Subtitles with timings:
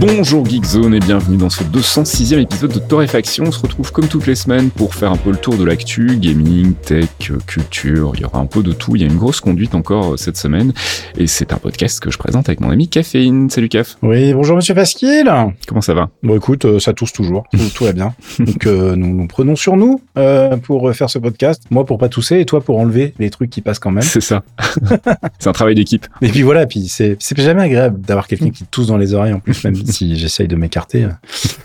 [0.00, 3.44] Bonjour Geekzone et bienvenue dans ce 206e épisode de Torréfaction.
[3.48, 6.16] On se retrouve comme toutes les semaines pour faire un peu le tour de l'actu,
[6.16, 8.96] gaming, tech, culture, il y aura un peu de tout.
[8.96, 10.72] Il y a une grosse conduite encore euh, cette semaine
[11.18, 13.50] et c'est un podcast que je présente avec mon ami Caféine.
[13.50, 13.98] Salut Caf.
[14.00, 15.30] Oui, bonjour Monsieur Fasquille.
[15.68, 16.08] Comment ça va?
[16.22, 17.44] Bon écoute, euh, ça tousse toujours,
[17.74, 18.14] tout, va bien.
[18.38, 20.00] Donc euh, nous nous prenons sur nous
[20.62, 21.64] pour faire ce podcast.
[21.68, 24.02] Moi pour pas tousser et toi pour enlever les trucs qui passent quand même.
[24.02, 24.44] C'est ça.
[25.38, 26.06] c'est un travail d'équipe.
[26.22, 29.34] Et puis voilà, puis c'est c'est jamais agréable d'avoir quelqu'un qui tousse dans les oreilles
[29.34, 31.06] en plus même si j'essaye de m'écarter.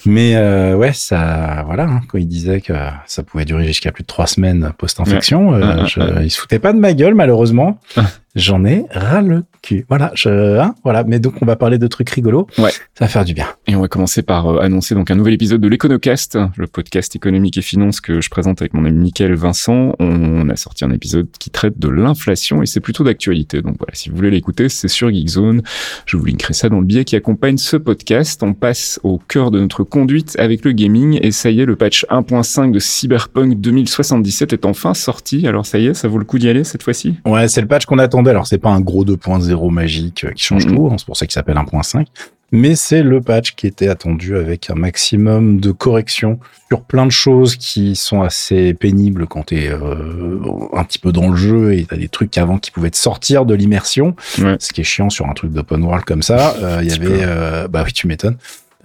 [0.05, 2.73] Mais euh, ouais, ça, voilà, hein, quand il disait que
[3.05, 5.85] ça pouvait durer jusqu'à plus de trois semaines post-infection, euh,
[6.23, 7.79] il se foutait pas de ma gueule malheureusement.
[8.35, 9.85] J'en ai ras le cul.
[9.87, 11.03] Voilà, je, hein, voilà.
[11.05, 12.47] Mais donc, on va parler de trucs rigolos.
[12.57, 12.71] Ouais.
[12.71, 13.47] Ça va faire du bien.
[13.67, 17.15] Et on va commencer par euh, annoncer donc un nouvel épisode de l'Econocast, le podcast
[17.15, 19.93] économique et finance que je présente avec mon ami Mickaël Vincent.
[19.99, 23.61] On a sorti un épisode qui traite de l'inflation et c'est plutôt d'actualité.
[23.61, 25.61] Donc voilà, si vous voulez l'écouter, c'est sur Geekzone.
[26.05, 28.43] Je vous linkerai ça dans le billet qui accompagne ce podcast.
[28.43, 31.75] On passe au cœur de notre conduite avec le gaming et ça y est, le
[31.75, 35.47] patch 1.5 de Cyberpunk 2077 est enfin sorti.
[35.47, 37.15] Alors ça y est, ça vaut le coup d'y aller cette fois-ci?
[37.25, 40.43] Ouais, c'est le patch qu'on attend alors, c'est pas un gros 2.0 magique euh, qui
[40.43, 40.75] change mm-hmm.
[40.75, 42.05] tout, hein, c'est pour ça qu'il s'appelle 1.5.
[42.51, 47.11] Mais c'est le patch qui était attendu avec un maximum de corrections sur plein de
[47.11, 50.37] choses qui sont assez pénibles quand tu es euh,
[50.73, 53.45] un petit peu dans le jeu et t'as des trucs avant qui pouvaient te sortir
[53.45, 54.15] de l'immersion.
[54.59, 56.55] Ce qui est chiant sur un truc d'open world comme ça.
[56.61, 58.37] Euh, il y avait, bah oui, tu m'étonnes.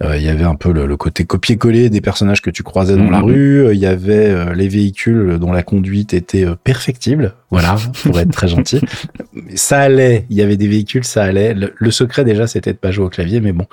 [0.03, 3.09] Euh, il y avait un peu le, côté copier-coller des personnages que tu croisais dans
[3.09, 3.25] la mhm.
[3.25, 3.65] rue.
[3.65, 7.35] Euh, il y avait euh, les véhicules dont la conduite était perfectible.
[7.51, 8.81] Voilà, pour être très gentil.
[9.55, 10.25] ça allait.
[10.29, 11.53] Il y avait des véhicules, ça allait.
[11.53, 13.67] Le, secret déjà, c'était de pas jouer au clavier, mais bon,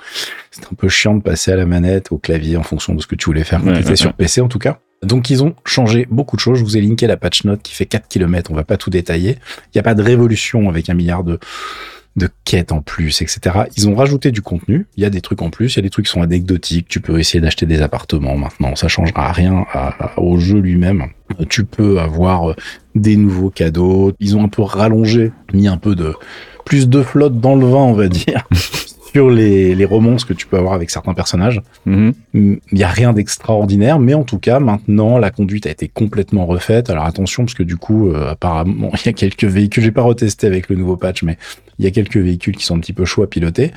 [0.51, 3.07] c'est un peu chiant de passer à la manette, au clavier, en fonction de ce
[3.07, 4.79] que tu voulais faire quand tu étais sur PC en tout cas.
[5.01, 6.59] Donc ils ont changé beaucoup de choses.
[6.59, 8.51] Je vous ai linké la patch note qui fait 4 km.
[8.51, 9.37] On va pas tout détailler.
[9.67, 11.39] Il n'y a pas de révolution avec un milliard de
[12.15, 13.63] de quêtes en plus, etc.
[13.77, 14.87] Ils ont rajouté du contenu.
[14.97, 15.73] Il y a des trucs en plus.
[15.73, 16.87] Il y a des trucs qui sont anecdotiques.
[16.87, 18.75] Tu peux essayer d'acheter des appartements maintenant.
[18.75, 19.65] Ça changera rien
[20.17, 21.07] au jeu lui-même.
[21.49, 22.55] Tu peux avoir euh,
[22.95, 24.13] des nouveaux cadeaux.
[24.19, 26.15] Ils ont un peu rallongé, mis un peu de
[26.65, 28.47] plus de flotte dans le vin, on va dire.
[29.11, 31.61] sur les, les romances que tu peux avoir avec certains personnages.
[31.87, 32.13] Mm-hmm.
[32.33, 36.45] Il n'y a rien d'extraordinaire, mais en tout cas, maintenant, la conduite a été complètement
[36.45, 36.89] refaite.
[36.89, 40.01] Alors attention, parce que du coup, euh, apparemment, il y a quelques véhicules, j'ai pas
[40.01, 41.37] retesté avec le nouveau patch, mais
[41.79, 43.71] il y a quelques véhicules qui sont un petit peu chauds à piloter.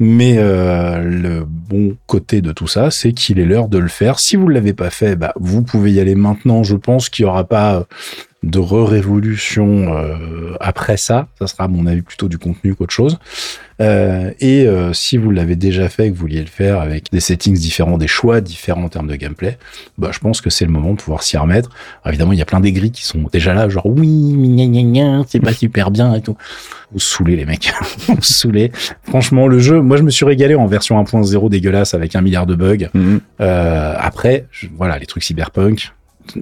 [0.00, 4.18] Mais euh, le bon côté de tout ça, c'est qu'il est l'heure de le faire.
[4.18, 6.64] Si vous ne l'avez pas fait, bah, vous pouvez y aller maintenant.
[6.64, 7.86] Je pense qu'il n'y aura pas
[8.44, 11.28] de re-révolution euh, après ça.
[11.38, 13.18] Ça sera, à mon avis, plutôt du contenu qu'autre chose.
[13.80, 17.20] Euh, et euh, si vous l'avez déjà fait, que vous vouliez le faire avec des
[17.20, 19.58] settings différents, des choix différents en termes de gameplay,
[19.98, 21.70] bah, je pense que c'est le moment de pouvoir s'y remettre.
[22.06, 25.90] évidemment, il y a plein d'aigris qui sont déjà là, genre oui, c'est pas super
[25.90, 26.36] bien et tout.
[26.92, 27.72] Vous saoulez les mecs,
[28.06, 28.70] vous saoulez.
[29.02, 32.46] Franchement, le jeu, moi je me suis régalé en version 1.0 dégueulasse avec un milliard
[32.46, 32.88] de bugs.
[32.94, 33.20] Mhm.
[33.40, 34.46] Euh, après,
[34.76, 35.92] voilà, les trucs cyberpunk,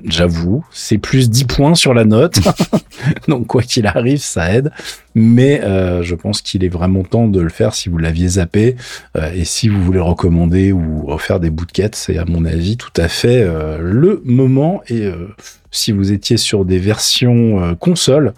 [0.05, 0.65] j'avoue.
[0.71, 2.39] C'est plus 10 points sur la note.
[3.29, 4.71] Donc, quoi qu'il arrive, ça aide.
[5.15, 8.77] Mais euh, je pense qu'il est vraiment temps de le faire si vous l'aviez zappé.
[9.17, 12.93] Euh, et si vous voulez recommander ou refaire des quête, c'est à mon avis tout
[12.97, 14.83] à fait euh, le moment.
[14.89, 15.11] Et
[15.71, 18.35] si vous étiez sur des versions console,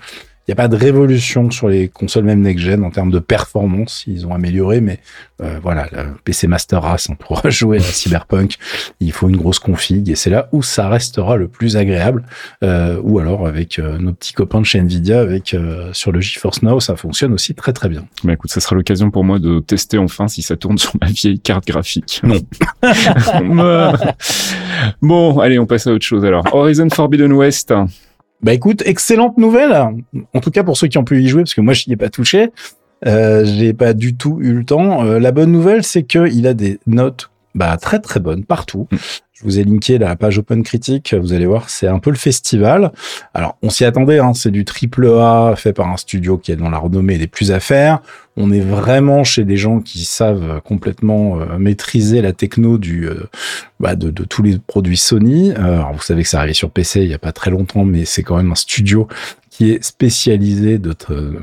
[0.49, 4.05] n'y a pas de révolution sur les consoles même next-gen en termes de performance.
[4.07, 4.99] Ils ont amélioré, mais
[5.41, 8.57] euh, voilà, le PC Master Race, on pourra jouer à Cyberpunk.
[9.01, 12.25] Il faut une grosse config et c'est là où ça restera le plus agréable.
[12.63, 15.57] Euh, ou alors avec euh, nos petits copains de chez Nvidia, avec
[15.93, 18.05] sur le GeForce Now, ça fonctionne aussi très très bien.
[18.23, 21.07] Bah écoute, ça sera l'occasion pour moi de tester enfin si ça tourne sur ma
[21.09, 22.21] vieille carte graphique.
[22.23, 22.37] Non.
[25.03, 26.45] bon, allez, on passe à autre chose alors.
[26.53, 27.73] Horizon Forbidden West.
[28.43, 29.73] Bah écoute, excellente nouvelle.
[30.35, 31.95] En tout cas pour ceux qui ont pu y jouer, parce que moi je n'y
[31.95, 32.51] ai pas touché.
[33.07, 35.05] Euh, j'ai pas du tout eu le temps.
[35.05, 38.89] Euh, la bonne nouvelle, c'est qu'il a des notes bah, très très bonnes partout.
[38.91, 38.97] Mm.
[39.33, 41.13] Je vous ai linké la page Open Critique.
[41.13, 42.93] Vous allez voir, c'est un peu le festival.
[43.35, 44.21] Alors, on s'y attendait.
[44.21, 47.27] Hein, c'est du triple A fait par un studio qui est dans la renommée des
[47.27, 48.01] plus à faire.
[48.37, 53.29] On est vraiment chez des gens qui savent complètement euh, maîtriser la techno du euh,
[53.81, 55.51] bah de, de, tous les produits Sony.
[55.53, 57.85] Euh, alors vous savez que ça arrivé sur PC il y a pas très longtemps,
[57.85, 59.09] mais c'est quand même un studio
[59.55, 60.97] qui est spécialisé de,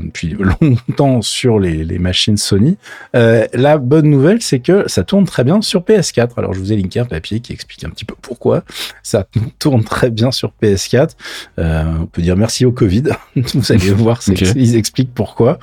[0.04, 2.78] depuis longtemps sur les, les machines Sony.
[3.16, 6.32] Euh, la bonne nouvelle, c'est que ça tourne très bien sur PS4.
[6.36, 8.66] Alors, je vous ai linké un papier qui explique un petit peu pourquoi
[9.02, 9.26] ça
[9.60, 11.12] tourne très bien sur PS4.
[11.58, 13.04] Euh, on peut dire merci au Covid.
[13.38, 14.46] vous allez voir, okay.
[14.58, 15.58] ils expliquent pourquoi.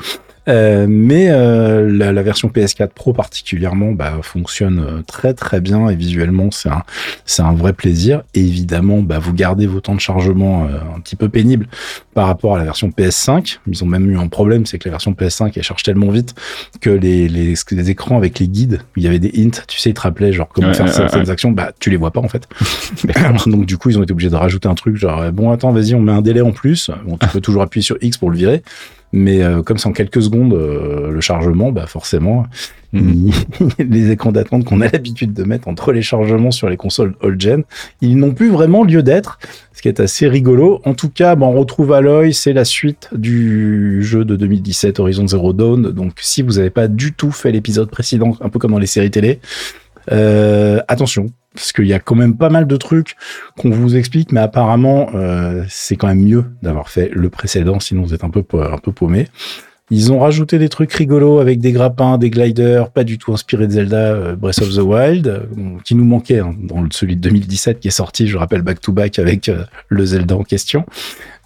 [0.49, 5.89] Euh, mais euh, la, la, version PS4 Pro particulièrement bah, fonctionne euh, très très bien
[5.91, 6.85] et visuellement c'est un
[7.27, 8.23] c'est un vrai plaisir.
[8.35, 11.67] Et évidemment, bah, vous gardez vos temps de chargement euh, un petit peu pénibles
[12.15, 13.59] par rapport à la version PS5.
[13.67, 16.35] Ils ont même eu un problème, c'est que la version PS5 elle charge tellement vite
[16.81, 19.91] que les, les, les écrans avec les guides, il y avait des hints, tu sais,
[19.91, 22.49] ils te rappelaient genre comment faire certaines actions, bah tu les vois pas en fait.
[23.47, 25.95] Donc du coup ils ont été obligés de rajouter un truc genre bon attends vas-y
[25.95, 26.91] on met un délai en plus.
[27.05, 28.63] Bon tu peux toujours appuyer sur X pour le virer.
[29.13, 32.47] Mais euh, comme c'est en quelques secondes euh, le chargement, bah forcément,
[32.93, 33.31] mhm.
[33.79, 37.65] les écrans d'attente qu'on a l'habitude de mettre entre les chargements sur les consoles old-gen,
[38.01, 39.39] ils n'ont plus vraiment lieu d'être,
[39.73, 40.81] ce qui est assez rigolo.
[40.85, 45.27] En tout cas, bah, on retrouve Aloy, c'est la suite du jeu de 2017 Horizon
[45.27, 45.91] Zero Dawn.
[45.91, 48.87] Donc si vous n'avez pas du tout fait l'épisode précédent, un peu comme dans les
[48.87, 49.41] séries télé,
[50.11, 53.17] euh, attention, parce qu'il y a quand même pas mal de trucs
[53.59, 58.03] qu'on vous explique, mais apparemment euh, c'est quand même mieux d'avoir fait le précédent, sinon
[58.03, 59.27] vous êtes un peu un peu paumé.
[59.91, 63.67] Ils ont rajouté des trucs rigolos avec des grappins, des gliders, pas du tout inspirés
[63.67, 65.41] de Zelda euh, Breath of the Wild, euh,
[65.83, 68.93] qui nous manquait hein, dans celui de 2017 qui est sorti, je rappelle, back to
[68.93, 69.51] back avec
[69.89, 70.85] le Zelda en question.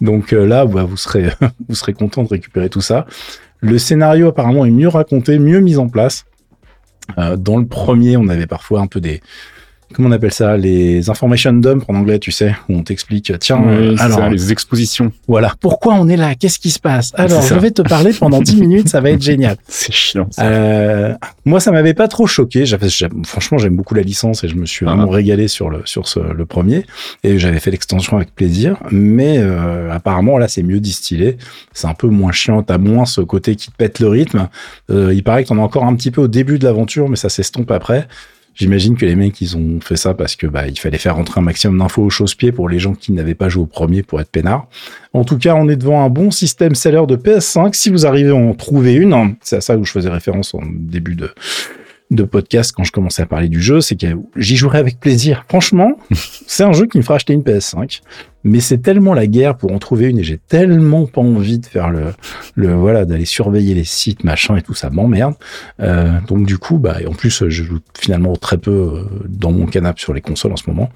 [0.01, 1.29] Donc là, bah, vous serez
[1.69, 3.05] vous serez content de récupérer tout ça.
[3.61, 6.25] Le scénario apparemment est mieux raconté, mieux mis en place.
[7.37, 9.21] Dans le premier, on avait parfois un peu des
[9.93, 13.63] comment on appelle ça les information dump en anglais tu sais où on t'explique tiens
[13.99, 15.11] alors les expositions.
[15.27, 15.53] voilà.
[15.59, 16.35] Pourquoi on est là?
[16.35, 17.11] Qu'est-ce qui se passe?
[17.15, 19.57] Alors je vais te parler pendant 10 minutes ça va être génial.
[19.67, 20.43] C'est chiant ça.
[20.43, 21.13] Euh,
[21.45, 22.65] moi ça m'avait pas trop choqué.
[23.25, 25.15] Franchement j'aime beaucoup la licence et je me suis vraiment ah.
[25.15, 26.85] régalé sur le sur ce, le premier.
[27.23, 28.77] Et j'avais fait l'extension avec plaisir.
[28.91, 31.37] Mais euh, apparemment là c'est mieux distillé.
[31.73, 32.63] C'est un peu moins chiant.
[32.63, 34.49] T'as moins ce côté qui te pète le rythme.
[34.89, 37.15] Euh, il paraît que t'en as encore un petit peu au début de l'aventure mais
[37.15, 38.07] ça s'estompe après
[38.55, 41.39] J'imagine que les mecs, ils ont fait ça parce que bah, il fallait faire rentrer
[41.39, 44.21] un maximum d'infos au chausse-pied pour les gens qui n'avaient pas joué au premier pour
[44.21, 44.67] être peinards.
[45.13, 47.73] En tout cas, on est devant un bon système seller de PS5.
[47.73, 50.61] Si vous arrivez à en trouver une, c'est à ça où je faisais référence en
[50.65, 51.31] début de,
[52.11, 55.45] de podcast quand je commençais à parler du jeu, c'est que j'y jouerai avec plaisir.
[55.49, 55.97] Franchement,
[56.47, 58.01] c'est un jeu qui me fera acheter une PS5
[58.43, 61.65] mais c'est tellement la guerre pour en trouver une et j'ai tellement pas envie de
[61.65, 62.13] faire le,
[62.55, 65.35] le voilà, d'aller surveiller les sites, machin et tout, ça m'emmerde.
[65.79, 69.51] Euh, donc du coup, bah, et en plus, je joue finalement très peu euh, dans
[69.51, 70.89] mon canapé sur les consoles en ce moment.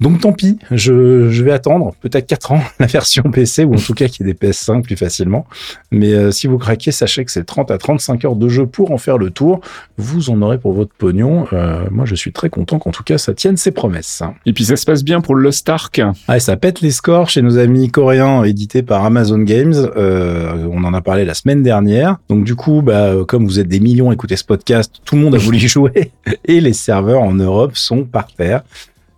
[0.00, 3.78] Donc tant pis, je, je vais attendre peut-être 4 ans la version PC ou en
[3.78, 5.46] tout cas qu'il y ait des PS5 plus facilement.
[5.90, 8.92] Mais euh, si vous craquez, sachez que c'est 30 à 35 heures de jeu pour
[8.92, 9.60] en faire le tour.
[9.96, 11.46] Vous en aurez pour votre pognon.
[11.52, 14.22] Euh, moi, je suis très content qu'en tout cas ça tienne ses promesses.
[14.46, 16.00] Et puis ça se passe bien pour le Lost Ark.
[16.28, 19.74] Ah, ça pète les scores chez nos amis coréens édités par Amazon Games.
[19.96, 22.18] Euh, on en a parlé la semaine dernière.
[22.28, 25.22] Donc du coup, bah, comme vous êtes des millions à écouter ce podcast, tout le
[25.22, 26.12] monde a voulu jouer
[26.44, 28.62] et les serveurs en Europe sont par terre.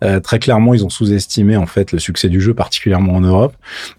[0.03, 3.55] Euh, très clairement, ils ont sous-estimé en fait le succès du jeu, particulièrement en Europe.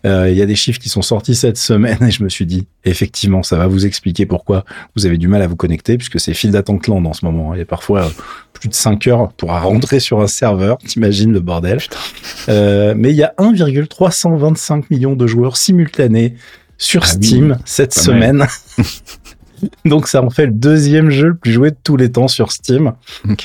[0.06, 2.46] Euh, il y a des chiffres qui sont sortis cette semaine et je me suis
[2.46, 4.66] dit, effectivement, ça va vous expliquer pourquoi
[4.96, 7.54] vous avez du mal à vous connecter, puisque c'est fil d'attente lent en ce moment.
[7.54, 8.10] Il y a parfois euh,
[8.54, 10.78] plus de 5 heures pour rentrer sur un serveur.
[10.80, 11.80] T'imagines le bordel.
[12.50, 16.36] Euh, mais il y a 1,325 millions de joueurs simultanés
[16.78, 18.46] sur ah Steam cette semaine.
[19.86, 22.52] Donc ça en fait le deuxième jeu le plus joué de tous les temps sur
[22.52, 22.94] Steam.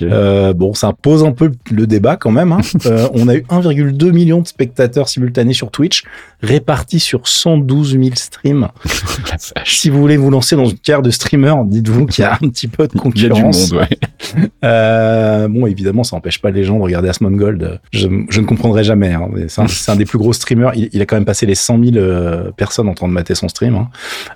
[0.03, 2.53] Euh, bon, ça pose un peu le débat quand même.
[2.53, 2.61] Hein.
[2.87, 6.05] euh, on a eu 1,2 million de spectateurs simultanés sur Twitch,
[6.47, 8.69] répartis sur 112 000 streams.
[9.65, 12.49] si vous voulez vous lancer dans une carrière de streamer, dites-vous qu'il y a un
[12.49, 13.17] petit peu de concurrence.
[13.17, 13.73] Il y a du monde,
[14.35, 14.49] ouais.
[14.65, 17.81] euh, bon, évidemment, ça n'empêche pas les gens de regarder Asmongold.
[17.93, 19.13] Je, je ne comprendrai jamais.
[19.13, 19.29] Hein.
[19.49, 20.73] C'est un, un, des plus gros streamers.
[20.75, 23.35] Il, il, a quand même passé les 100 000 euh, personnes en train de mater
[23.35, 23.75] son stream.
[23.75, 23.89] Hein.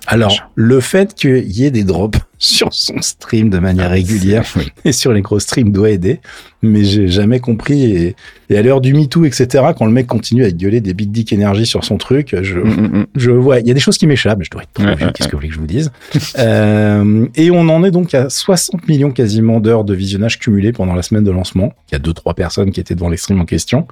[0.07, 4.43] Alors, le fait qu'il y ait des drops sur son stream de manière ah, régulière
[4.83, 6.19] et sur les gros streams doit aider.
[6.61, 7.83] Mais j'ai jamais compris.
[7.85, 8.15] Et,
[8.49, 11.33] et à l'heure du MeToo, etc., quand le mec continue à gueuler des Big Dick
[11.33, 13.05] Energy sur son truc, je, mm, mm, mm.
[13.15, 15.11] je vois, il y a des choses qui m'échappent, mais je dois être trop vieux.
[15.13, 15.91] Qu'est-ce que vous voulez que je vous dise?
[16.39, 20.93] euh, et on en est donc à 60 millions quasiment d'heures de visionnage cumulé pendant
[20.93, 21.73] la semaine de lancement.
[21.89, 23.87] Il y a deux, trois personnes qui étaient devant les streams en question.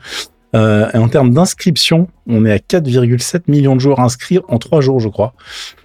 [0.55, 4.81] Euh, et en termes d'inscription, on est à 4,7 millions de joueurs inscrits en trois
[4.81, 5.33] jours, je crois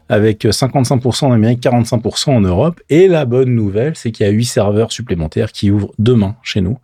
[0.08, 2.80] avec 55% en Amérique, 45% en Europe.
[2.90, 6.60] Et la bonne nouvelle, c'est qu'il y a 8 serveurs supplémentaires qui ouvrent demain chez
[6.60, 6.78] nous.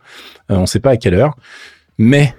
[0.49, 1.35] Euh, on ne sait pas à quelle heure,
[1.97, 2.33] mais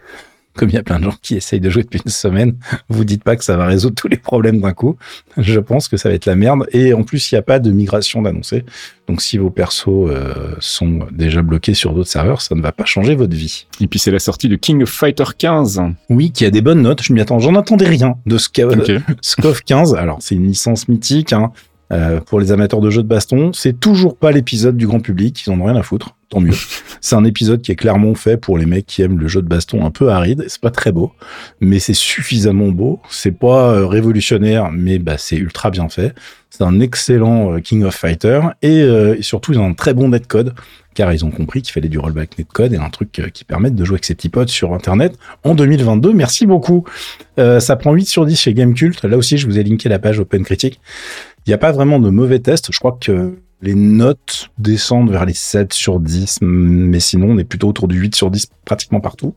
[0.54, 2.54] comme il y a plein de gens qui essayent de jouer depuis une semaine,
[2.88, 4.96] vous dites pas que ça va résoudre tous les problèmes d'un coup.
[5.38, 6.66] Je pense que ça va être la merde.
[6.72, 8.64] Et en plus, il n'y a pas de migration d'annoncer.
[9.08, 12.84] Donc si vos persos euh, sont déjà bloqués sur d'autres serveurs, ça ne va pas
[12.84, 13.66] changer votre vie.
[13.80, 15.82] Et puis c'est la sortie de King of Fighter 15.
[16.08, 17.02] Oui, qui a des bonnes notes.
[17.02, 17.38] Je m'y attends.
[17.38, 18.98] J'en attendais rien de okay.
[19.66, 19.94] 15.
[19.94, 21.32] Alors c'est une licence mythique.
[21.32, 21.52] Hein.
[21.92, 25.44] Euh, pour les amateurs de jeux de baston, c'est toujours pas l'épisode du grand public,
[25.46, 26.54] ils en ont rien à foutre, tant mieux.
[27.00, 29.48] c'est un épisode qui est clairement fait pour les mecs qui aiment le jeu de
[29.48, 31.12] baston un peu aride, c'est pas très beau,
[31.60, 36.14] mais c'est suffisamment beau, c'est pas euh, révolutionnaire, mais bah, c'est ultra bien fait.
[36.50, 40.08] C'est un excellent euh, King of Fighter et, et, surtout ils ont un très bon
[40.08, 40.54] netcode
[40.94, 43.84] car ils ont compris qu'il fallait du rollback netcode et un truc qui permette de
[43.84, 46.12] jouer avec ses petits potes sur internet en 2022.
[46.12, 46.84] Merci beaucoup.
[47.38, 49.02] Euh, ça prend 8 sur 10 chez Gamecult.
[49.04, 50.80] Là aussi, je vous ai linké la page Open Critique.
[51.46, 52.72] Il n'y a pas vraiment de mauvais tests.
[52.72, 57.44] Je crois que les notes descendent vers les 7 sur 10, mais sinon, on est
[57.44, 59.34] plutôt autour du 8 sur 10 pratiquement partout.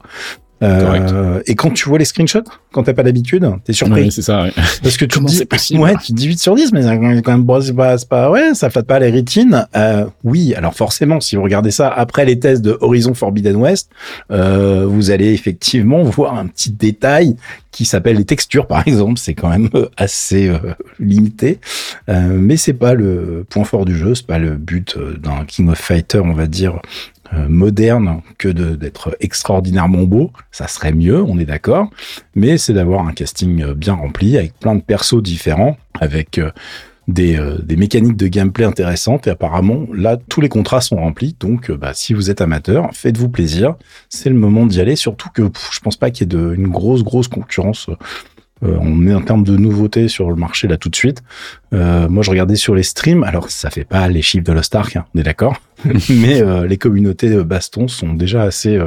[0.64, 4.04] Euh, et quand tu vois les screenshots, quand t'as pas d'habitude, t'es surpris.
[4.04, 4.44] Oui, c'est ça.
[4.44, 4.52] Ouais.
[4.84, 6.82] Parce que tu dis, possible ouais, tu dis 8 sur 10, mais
[7.22, 9.68] quand même, bon, c'est pas, pas, ouais, ça flatte pas les rétines.
[9.76, 13.90] Euh, oui, alors forcément, si vous regardez ça après les tests de Horizon Forbidden West,
[14.32, 17.36] euh, vous allez effectivement voir un petit détail
[17.76, 19.20] qui s'appelle les textures, par exemple.
[19.20, 20.60] C'est quand même assez euh,
[21.00, 21.60] limité,
[22.08, 25.44] euh, mais c'est pas le point fort du jeu, c'est pas le but euh, d'un
[25.46, 26.80] King of Fighter, on va dire
[27.34, 30.32] euh, moderne que d'être extraordinairement beau.
[30.52, 31.90] Ça serait mieux, on est d'accord.
[32.36, 36.52] Mais c'est d'avoir un casting euh, bien rempli avec plein de persos différents, avec euh,
[37.08, 37.40] des,
[37.78, 42.16] mécaniques de gameplay intéressantes et apparemment là tous les contrats sont remplis donc bah, si
[42.16, 43.76] vous êtes amateur faites-vous plaisir
[44.10, 47.04] c'est le moment d'y aller surtout que je pense pas qu'il y ait une grosse
[47.04, 47.92] grosse concurrence
[48.64, 51.22] euh, on est en termes de nouveautés sur le marché là tout de suite.
[51.74, 53.24] Euh, moi, je regardais sur les streams.
[53.24, 55.62] Alors, ça fait pas les chiffres de Lost Ark, hein, on est d'accord.
[56.10, 58.80] Mais euh, les communautés baston sont déjà assez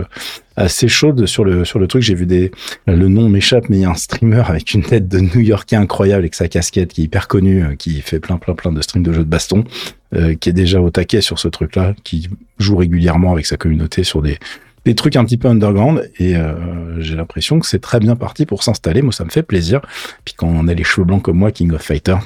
[0.57, 2.03] assez chaudes sur le sur le truc.
[2.03, 2.51] J'ai vu des
[2.87, 6.21] le nom m'échappe, mais il y a un streamer avec une tête de New-Yorkais incroyable
[6.21, 9.13] avec sa casquette qui est hyper connu, qui fait plein plein plein de streams de
[9.13, 9.65] jeux de baston,
[10.13, 14.23] qui est déjà au taquet sur ce truc-là, qui joue régulièrement avec sa communauté sur
[14.23, 14.39] des
[14.89, 16.55] des trucs un petit peu underground et euh,
[16.99, 19.03] j'ai l'impression que c'est très bien parti pour s'installer.
[19.03, 19.83] Moi, ça me fait plaisir.
[20.25, 22.17] Puis quand on a les cheveux blancs comme moi, King of Fighter,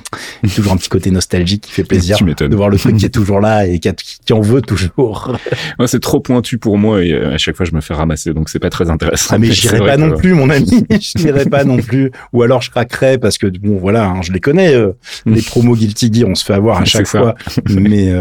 [0.44, 2.96] il y a toujours un petit côté nostalgique qui fait plaisir de voir le truc
[2.98, 5.36] qui est toujours là et qui, en veut toujours.
[5.80, 8.32] Moi, c'est trop pointu pour moi et euh, à chaque fois je me fais ramasser,
[8.32, 9.34] donc c'est pas très intéressant.
[9.34, 10.86] Ah, mais j'irai pas non plus, mon ami.
[10.90, 12.12] je n'irai pas non plus.
[12.32, 14.72] Ou alors je craquerai parce que bon, voilà, hein, je les connais.
[14.72, 14.92] Euh,
[15.26, 17.34] les promos Guilty Gear, on se fait avoir à chaque fois.
[17.68, 18.12] mais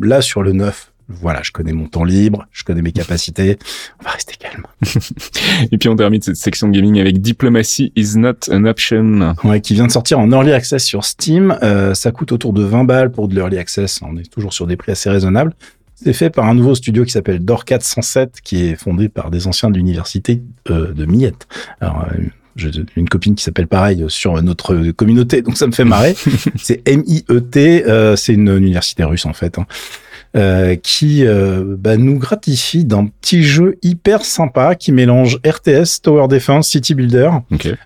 [0.00, 3.58] là, sur le 9, voilà, je connais mon temps libre, je connais mes capacités.
[4.00, 4.66] On va rester calme.
[5.72, 9.34] et puis on termine cette section gaming avec Diplomacy is not an option.
[9.42, 11.56] Ouais, qui vient de sortir en early access sur Steam.
[11.62, 14.00] Euh, ça coûte autour de 20 balles pour de l'early access.
[14.02, 15.54] On est toujours sur des prix assez raisonnables.
[15.94, 19.46] C'est fait par un nouveau studio qui s'appelle Dorcat 107, qui est fondé par des
[19.48, 21.48] anciens de l'université euh, de Miette.
[21.80, 22.22] Alors, euh,
[22.54, 26.14] j'ai une copine qui s'appelle pareil sur notre communauté, donc ça me fait marrer.
[26.56, 29.58] c'est M-I-E-T, euh, c'est une université russe en fait.
[29.58, 29.66] Hein.
[30.36, 36.28] Euh, qui euh, bah, nous gratifie d'un petit jeu hyper sympa qui mélange RTS, Tower
[36.28, 37.30] Defense, City Builder,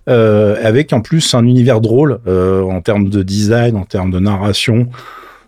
[0.09, 4.89] euh, avec en plus un univers drôle en termes de design, en termes de narration.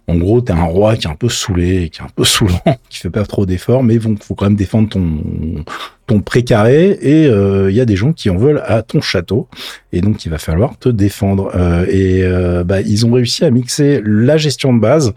[0.07, 2.61] En gros, t'es un roi qui est un peu saoulé, qui est un peu saoulant,
[2.89, 5.65] qui fait pas trop d'efforts, mais bon, faut quand même défendre ton
[6.07, 6.91] ton précaré.
[7.01, 9.49] Et il euh, y a des gens qui en veulent à ton château.
[9.93, 11.51] Et donc il va falloir te défendre.
[11.55, 15.15] Euh, et euh, bah, ils ont réussi à mixer la gestion de base.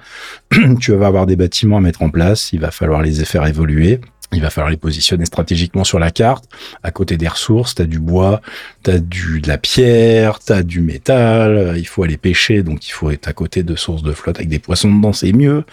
[0.80, 2.54] Tu vas avoir des bâtiments à mettre en place.
[2.54, 4.00] Il va falloir les faire évoluer
[4.34, 6.46] il va falloir les positionner stratégiquement sur la carte.
[6.84, 8.42] À côté des ressources, tu as du bois,
[8.84, 12.88] tu as du, de la pierre, tu as du métal, il faut aller pêcher, donc
[12.88, 15.64] il faut être à côté de sources de flotte avec des poissons dedans, c'est mieux.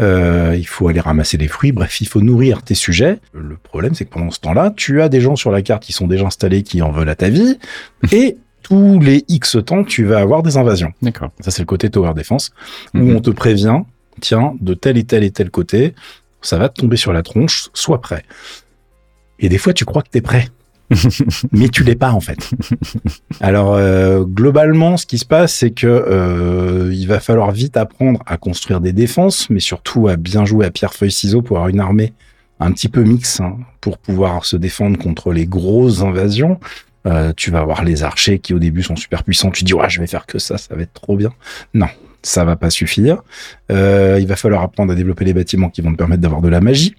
[0.00, 3.18] Euh, il faut aller ramasser des fruits, bref, il faut nourrir tes sujets.
[3.32, 5.92] Le problème, c'est que pendant ce temps-là, tu as des gens sur la carte qui
[5.92, 7.58] sont déjà installés, qui en veulent à ta vie,
[8.12, 10.92] et tous les X temps, tu vas avoir des invasions.
[11.02, 11.30] D'accord.
[11.40, 12.52] Ça, c'est le côté tower defense,
[12.94, 13.16] où mhm.
[13.16, 13.80] on te prévient,
[14.20, 15.94] tiens, de tel et tel et tel côté,
[16.42, 18.24] ça va te tomber sur la tronche, sois prêt.
[19.38, 20.48] Et des fois, tu crois que tu es prêt.
[21.52, 22.50] mais tu l'es pas en fait.
[23.40, 28.22] Alors euh, globalement, ce qui se passe, c'est que euh, il va falloir vite apprendre
[28.26, 31.68] à construire des défenses, mais surtout à bien jouer à pierre feuille ciseaux pour avoir
[31.68, 32.12] une armée
[32.60, 36.60] un petit peu mix hein, pour pouvoir se défendre contre les grosses invasions.
[37.06, 39.50] Euh, tu vas avoir les archers qui au début sont super puissants.
[39.50, 41.32] Tu dis ouais, je vais faire que ça, ça va être trop bien.
[41.74, 41.88] Non,
[42.22, 43.22] ça va pas suffire.
[43.70, 46.48] Euh, il va falloir apprendre à développer les bâtiments qui vont te permettre d'avoir de
[46.48, 46.94] la magie,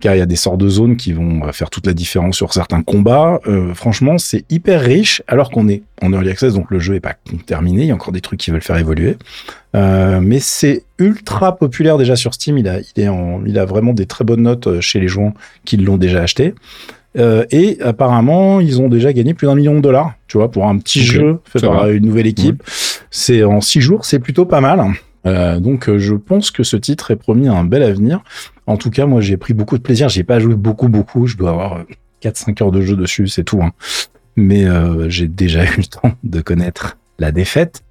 [0.00, 2.36] car il y a des sorts de zones qui vont euh, faire toute la différence
[2.36, 3.40] sur certains combats.
[3.46, 7.00] Euh, franchement, c'est hyper riche, alors qu'on est en early access, donc le jeu est
[7.00, 7.82] pas terminé.
[7.82, 9.16] Il y a encore des trucs qui veulent faire évoluer,
[9.74, 12.58] mais c'est ultra populaire déjà sur Steam.
[12.58, 15.34] Il a, il a vraiment des très bonnes notes chez les gens
[15.64, 16.54] qui l'ont déjà acheté.
[17.18, 20.66] Euh, et apparemment, ils ont déjà gagné plus d'un million de dollars, tu vois, pour
[20.68, 21.90] un petit jeu fait par va.
[21.90, 22.62] une nouvelle équipe.
[23.10, 24.84] C'est en six jours, c'est plutôt pas mal.
[25.26, 28.20] Euh, donc, euh, je pense que ce titre est promis un bel avenir.
[28.66, 30.08] En tout cas, moi, j'ai pris beaucoup de plaisir.
[30.08, 31.26] J'ai pas joué beaucoup, beaucoup.
[31.26, 31.84] Je dois avoir
[32.22, 33.60] 4-5 heures de jeu dessus, c'est tout.
[33.62, 33.72] hein.
[34.36, 37.82] Mais euh, j'ai déjà eu le temps de connaître la défaite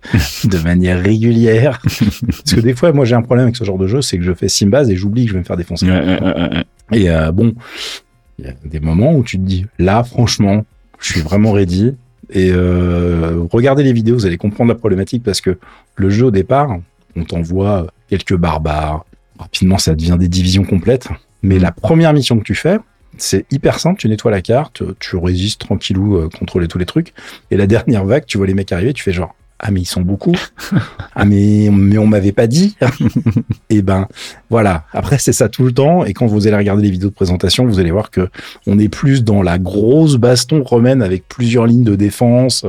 [0.46, 1.80] de manière régulière.
[1.82, 4.24] Parce que des fois, moi, j'ai un problème avec ce genre de jeu, c'est que
[4.24, 5.86] je fais Simbase et j'oublie que je vais me faire défoncer.
[5.88, 6.64] Ouais, ouais, ouais, ouais.
[6.94, 7.54] Et euh, bon,
[8.40, 10.66] il y a des moments où tu te dis, là, franchement,
[11.00, 11.96] je suis vraiment ready.
[12.32, 15.58] Et euh, regardez les vidéos, vous allez comprendre la problématique parce que
[15.96, 16.78] le jeu au départ,
[17.16, 19.06] on t'envoie quelques barbares.
[19.38, 21.10] Rapidement, ça devient des divisions complètes.
[21.42, 22.78] Mais la première mission que tu fais,
[23.18, 24.00] c'est hyper simple.
[24.00, 27.14] Tu nettoies la carte, tu résistes tranquillou, euh, contrôler tous les trucs.
[27.52, 29.86] Et la dernière vague, tu vois les mecs arriver, tu fais genre, ah mais ils
[29.86, 30.36] sont beaucoup.
[31.16, 32.78] ah mais, mais on m'avait pas dit.
[33.70, 34.08] et ben
[34.50, 34.86] voilà.
[34.94, 36.06] Après c'est ça tout le temps.
[36.06, 38.30] Et quand vous allez regarder les vidéos de présentation, vous allez voir que
[38.68, 42.66] on est plus dans la grosse baston romaine avec plusieurs lignes de défense.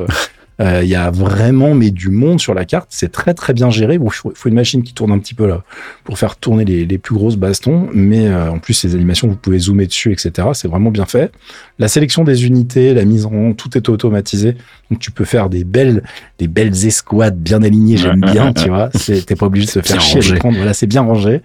[0.61, 2.89] Euh, Il y a vraiment mais du monde sur la carte.
[2.91, 3.99] C'est très très bien géré.
[3.99, 5.63] Bon, il faut, faut une machine qui tourne un petit peu là
[6.05, 7.89] pour faire tourner les, les plus grosses bastons.
[7.93, 10.49] Mais euh, en plus les animations, vous pouvez zoomer dessus, etc.
[10.55, 11.33] C'est vraiment bien fait.
[11.79, 14.57] La sélection des unités, la mise en rang, tout est automatisé.
[14.91, 16.03] Donc tu peux faire des belles,
[16.39, 17.97] des belles escouades bien alignées.
[17.97, 18.91] J'aime bien, tu vois.
[18.91, 20.35] T'es pas obligé de se faire bien chier.
[20.37, 20.57] prendre.
[20.57, 21.41] Voilà, c'est bien rangé.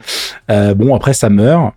[0.51, 1.73] Euh, bon, après ça meurt.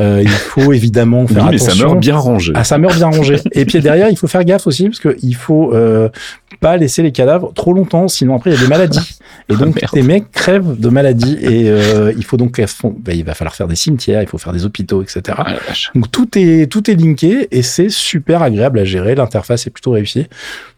[0.00, 1.72] Euh, il faut évidemment Oui, faire mais attention.
[1.74, 2.52] ça meurt bien rangé.
[2.54, 3.36] Ah, ça meurt bien rangé.
[3.50, 6.08] Et puis derrière, il faut faire gaffe aussi parce que il faut euh,
[6.60, 9.18] pas laisser les cadavres trop longtemps, sinon après il y a des maladies.
[9.50, 13.24] Et donc Ah, tes mecs crèvent de maladies et euh, il faut donc ben, il
[13.24, 15.20] va falloir faire des cimetières, il faut faire des hôpitaux, etc.
[15.38, 15.56] Ah.
[15.94, 19.14] Donc tout est tout est linké et c'est super agréable à gérer.
[19.14, 20.26] L'interface est plutôt réussie.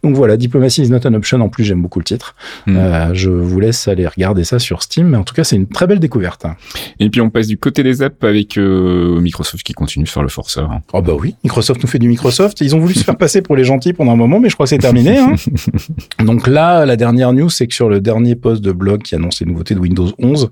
[0.02, 1.40] Donc voilà, Diplomacy is not an option.
[1.40, 2.34] En plus, j'aime beaucoup le titre.
[2.66, 2.76] Mm.
[2.76, 5.08] Euh, je vous laisse aller regarder ça sur Steam.
[5.08, 6.44] Mais en tout cas, c'est une très belle découverte.
[6.44, 6.56] hein.
[7.00, 10.22] Et puis on passe du côté des apps avec euh, Microsoft qui continue de faire
[10.22, 10.70] le forceur.
[10.70, 10.82] hein.
[10.92, 12.60] Oh bah oui, Microsoft nous fait du Microsoft.
[12.60, 14.64] Ils ont voulu se faire passer pour les gentils pendant un moment, mais je crois
[14.66, 15.18] que c'est terminé.
[15.18, 15.34] Hein.
[16.18, 19.40] Donc là, la dernière news, c'est que sur le dernier post de blog qui annonce
[19.40, 20.50] les nouveautés de Windows 11,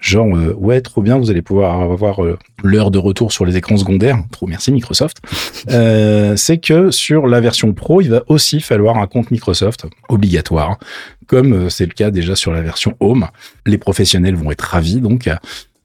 [0.00, 3.56] genre euh, ouais, trop bien, vous allez pouvoir avoir euh, l'heure de retour sur les
[3.56, 4.22] écrans secondaires.
[4.30, 5.18] Trop merci Microsoft.
[5.70, 10.78] Euh, c'est que sur la version Pro, il va aussi falloir un compte Microsoft obligatoire,
[11.26, 13.26] comme c'est le cas déjà sur la version Home.
[13.66, 15.28] Les professionnels vont être ravis, donc.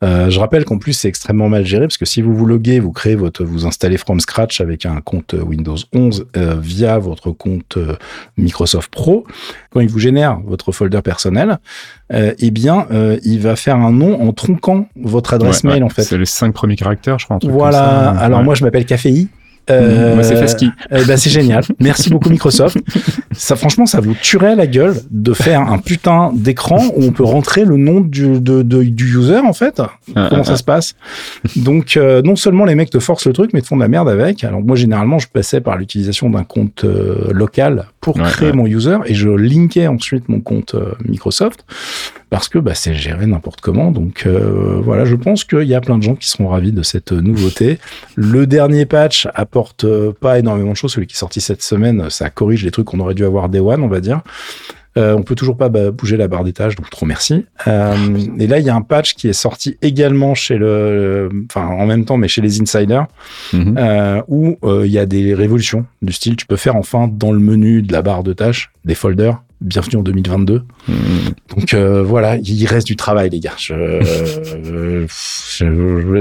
[0.04, 2.80] Euh, je rappelle qu'en plus c'est extrêmement mal géré parce que si vous vous loguez,
[2.80, 7.32] vous créez votre, vous installez from scratch avec un compte Windows 11 euh, via votre
[7.32, 7.96] compte euh,
[8.38, 9.26] Microsoft Pro.
[9.72, 11.58] Quand il vous génère votre folder personnel,
[12.12, 12.86] euh, eh bien,
[13.24, 15.86] il va faire un nom en tronquant votre adresse Ouais, mail ouais.
[15.86, 16.04] en fait.
[16.04, 17.38] C'est les cinq premiers caractères, je crois.
[17.38, 17.80] Un truc Voilà.
[17.80, 18.24] comme ça.
[18.26, 18.46] Alors Ouais.
[18.46, 19.30] moi, je m'appelle Caféi.
[19.70, 21.64] Moi, c'est euh, bah, c'est génial.
[21.80, 22.78] Merci beaucoup Microsoft.
[23.32, 27.24] Ça, franchement, ça vous tuerait la gueule de faire un putain d'écran où on peut
[27.24, 29.80] rentrer le nom du, de, de- du user en fait.
[30.16, 30.96] Ah, Comment ah, ça se passe?
[31.56, 33.88] Donc, euh, non seulement les mecs te forcent le truc, mais te font de la
[33.88, 34.44] merde avec.
[34.44, 38.56] Alors moi, généralement, je passais par l'utilisation d'un compte euh, local pour Ouais, créer ouais.
[38.56, 41.66] mon user et je linkais ensuite mon compte euh, Microsoft
[42.30, 43.92] parce que bah, c'est géré n'importe comment.
[43.92, 46.84] Donc euh, voilà, je pense qu'il y a plein de gens qui seront ravis de
[46.84, 47.80] cette nouveauté.
[48.16, 50.92] Le dernier patch apporte euh, pas énormément de choses.
[50.94, 53.60] Celui qui est sorti cette semaine, ça corrige les trucs qu'on aurait dû avoir day
[53.60, 54.22] one, on va dire.
[54.98, 57.46] Euh, on peut toujours pas bah, bouger la barre d'étage, donc trop merci.
[57.68, 57.96] Euh,
[58.40, 61.86] et là, il y a un patch qui est sorti également chez le, enfin en
[61.88, 63.08] même temps, mais chez les insiders,
[63.54, 63.76] Mhm.
[63.78, 66.36] euh, où euh, il y a des révolutions du style.
[66.36, 69.42] Tu peux faire enfin dans le menu de la barre de tâches des folders.
[69.64, 70.62] Bienvenue en 2022.
[70.88, 70.96] Mhm.
[71.56, 73.54] Donc euh, voilà, il reste du travail, les gars.
[73.58, 75.08] Je, euh,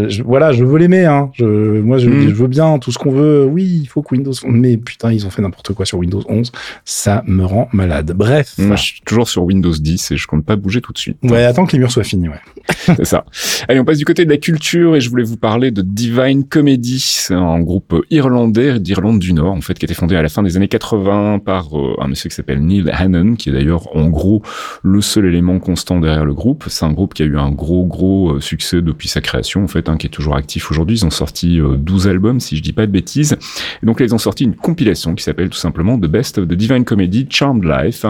[0.08, 1.04] je- voilà, je veux l'aimer.
[1.06, 1.30] Hein.
[1.34, 1.44] Je,
[1.80, 2.28] moi, je, Mm.
[2.28, 3.44] je veux bien tout ce qu'on veut.
[3.44, 4.32] Oui, il faut que Windows.
[4.46, 6.52] Mais putain, ils ont fait n'importe quoi sur Windows 11.
[6.84, 8.12] Ça me rend malade.
[8.14, 8.54] Bref.
[8.58, 11.16] Moi, je suis toujours sur Windows 10 et je compte pas bouger tout de suite.
[11.22, 12.28] Ouais, attends que les murs soient finis.
[12.28, 12.40] Ouais.
[12.96, 13.24] C'est ça.
[13.68, 16.44] Allez, on passe du côté de la culture et je voulais vous parler de Divine
[16.44, 17.00] Comedy.
[17.00, 20.28] C'est un groupe irlandais d'Irlande du Nord, en fait, qui a été fondé à la
[20.28, 23.94] fin des années 80 par euh, un monsieur qui s'appelle Neil Hannon, qui est d'ailleurs,
[23.96, 24.42] en gros,
[24.82, 26.64] le seul élément constant derrière le groupe.
[26.68, 29.68] C'est un groupe qui a eu un gros, gros euh, succès depuis sa création, en
[29.68, 30.98] fait, hein, qui est toujours actif aujourd'hui.
[30.98, 33.36] Ils ont sorti euh, 12 albums, si je dis pas de bêtises.
[33.82, 36.48] Et donc là, ils ont sorti une compilation qui s'appelle tout simplement The Best of
[36.48, 38.04] the Divine Comedy Charmed Life.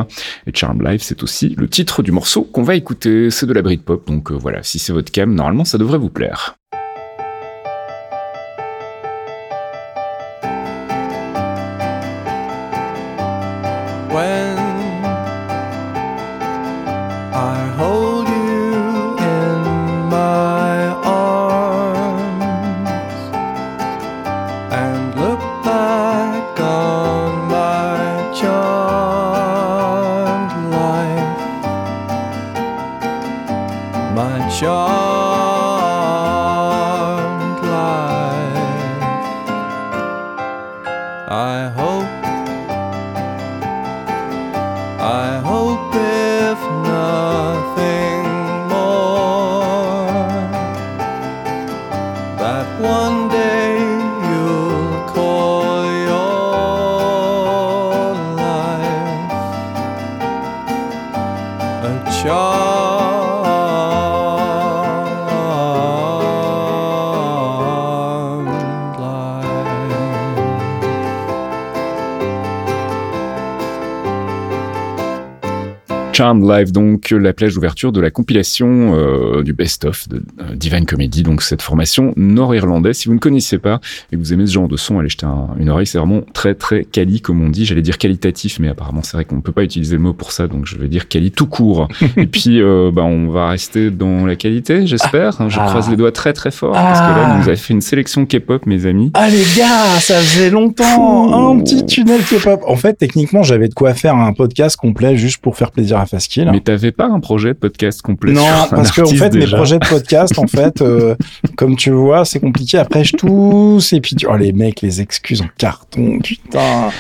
[0.46, 3.30] Et Charmed Life, c'est aussi le titre du morceau qu'on va écouter.
[3.30, 6.11] C'est de la Britpop, donc euh, voilà, si c'est votre cam, normalement ça devrait vous
[6.11, 6.56] plaire.
[76.22, 80.87] Charmed Live, donc la plage d'ouverture de la compilation euh, du best-of de euh, Divine
[80.87, 82.96] Comedy, donc cette formation nord-irlandaise.
[82.98, 83.80] Si vous ne connaissez pas
[84.12, 86.20] et que vous aimez ce genre de son, allez jeter un- une oreille, c'est vraiment
[86.32, 87.64] très très quali comme on dit.
[87.64, 90.30] J'allais dire qualitatif, mais apparemment c'est vrai qu'on ne peut pas utiliser le mot pour
[90.30, 91.88] ça, donc je vais dire quali tout court.
[92.16, 95.48] et puis euh, bah, on va rester dans la qualité, j'espère.
[95.48, 95.66] Je Ah.
[95.70, 97.38] croise les doigts très très fort, parce que là, Ah.
[97.40, 99.11] vous avez fait une sélection K-pop, mes amis.
[99.14, 102.61] Ah les gars, ça faisait longtemps, un petit tunnel K-pop.
[102.68, 106.06] En fait, techniquement, j'avais de quoi faire un podcast complet juste pour faire plaisir à
[106.53, 109.79] Mais t'avais pas un projet de podcast complet Non, parce que en fait, mes projets
[109.79, 111.14] de podcast, en fait, euh,
[111.57, 112.79] comme tu vois, c'est compliqué.
[112.79, 114.27] Après, je tousse et puis tu...
[114.27, 116.90] oh les mecs, les excuses en carton, putain.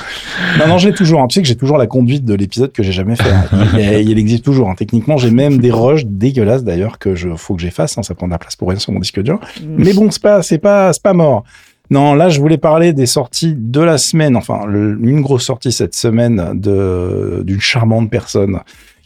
[0.58, 1.20] Non, non, j'ai toujours.
[1.22, 1.26] hein.
[1.28, 3.30] Tu sais que j'ai toujours la conduite de l'épisode que j'ai jamais fait.
[3.30, 4.00] hein.
[4.00, 4.68] Il, existe toujours.
[4.70, 4.74] hein.
[4.76, 7.98] Techniquement, j'ai même des rushs dégueulasses d'ailleurs que je faut que j'efface.
[7.98, 8.02] Hein.
[8.02, 9.38] Ça prend de la place pour rien sur mon disque dur.
[9.66, 11.44] Mais bon, c'est pas, c'est pas, c'est pas mort.
[11.90, 14.34] Non, là, je voulais parler des sorties de la semaine.
[14.36, 18.60] Enfin, le- une grosse sortie cette semaine de d'une charmante personne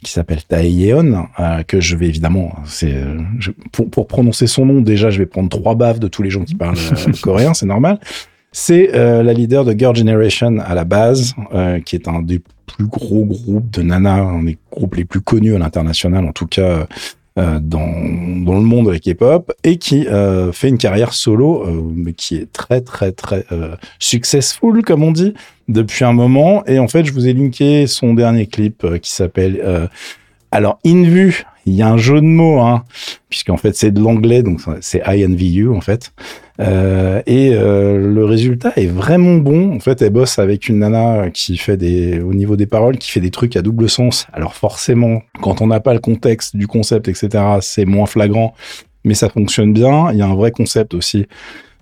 [0.06, 2.94] qui s'appelle Taeyeon, euh, que je vais évidemment, c'est
[3.72, 6.44] pour, pour prononcer son nom déjà, je vais prendre trois baves de tous les gens
[6.44, 7.98] qui parlent euh, coréen, c'est normal.
[8.52, 12.40] C'est euh, la leader de Girl Generation à la base, euh, qui est un des
[12.66, 16.46] plus gros groupes de nanas, un des groupes les plus connus à l'international, en tout
[16.46, 16.86] cas
[17.36, 22.14] dans, dans le monde avec K-pop, et qui euh, fait une carrière solo, euh, mais
[22.14, 25.34] qui est très très très euh, successful, comme on dit,
[25.68, 26.64] depuis un moment.
[26.66, 29.86] Et en fait, je vous ai linké son dernier clip euh, qui s'appelle euh,
[30.50, 31.44] alors In Vue.
[31.68, 32.84] Il y a un jeu de mots, hein,
[33.28, 36.12] puisqu'en fait c'est de l'anglais, donc c'est INVU en fait.
[36.60, 39.74] Euh, et euh, le résultat est vraiment bon.
[39.74, 43.10] En fait, elle bosse avec une nana qui fait des, au niveau des paroles, qui
[43.10, 44.26] fait des trucs à double sens.
[44.32, 48.54] Alors forcément, quand on n'a pas le contexte du concept, etc., c'est moins flagrant,
[49.04, 50.10] mais ça fonctionne bien.
[50.12, 51.26] Il y a un vrai concept aussi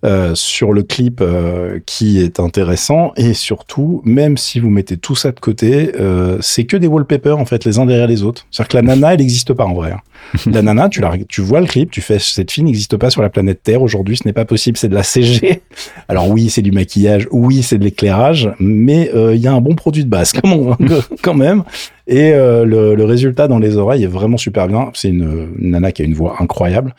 [0.05, 5.15] euh, sur le clip euh, qui est intéressant et surtout, même si vous mettez tout
[5.15, 8.47] ça de côté, euh, c'est que des wallpapers en fait les uns derrière les autres.
[8.51, 9.93] C'est-à-dire que la nana, elle n'existe pas en vrai.
[9.93, 10.01] hein.
[10.51, 13.21] La nana, tu, la, tu vois le clip, tu fais cette fille n'existe pas sur
[13.23, 15.63] la planète Terre aujourd'hui, ce n'est pas possible, c'est de la CG.
[16.09, 19.61] Alors oui, c'est du maquillage, oui, c'est de l'éclairage, mais euh, il y a un
[19.61, 20.77] bon produit de base quand même.
[21.23, 21.63] quand même.
[22.07, 24.91] Et euh, le, le résultat dans les oreilles est vraiment super bien.
[24.95, 26.95] C'est une, une nana qui a une voix incroyable.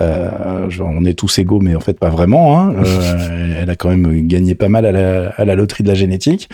[0.00, 2.58] Euh, genre, on est tous égaux, mais en fait pas vraiment.
[2.58, 2.74] Hein.
[2.84, 5.94] Euh, elle a quand même gagné pas mal à la, à la loterie de la
[5.94, 6.48] génétique.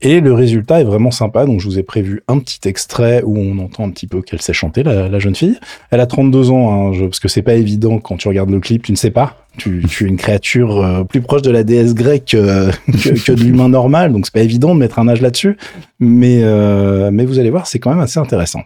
[0.00, 1.46] Et le résultat est vraiment sympa.
[1.46, 4.42] Donc, je vous ai prévu un petit extrait où on entend un petit peu qu'elle
[4.42, 5.56] sait chanter, la, la jeune fille.
[5.90, 8.60] Elle a 32 ans, hein, je- parce que c'est pas évident quand tu regardes le
[8.60, 9.36] clip, tu ne sais pas.
[9.56, 13.32] Tu, tu es une créature euh, plus proche de la déesse grecque euh, que, que
[13.32, 15.56] de l'humain normal, donc c'est pas évident de mettre un âge là-dessus.
[16.00, 18.62] Mais, euh, mais vous allez voir, c'est quand même assez intéressant.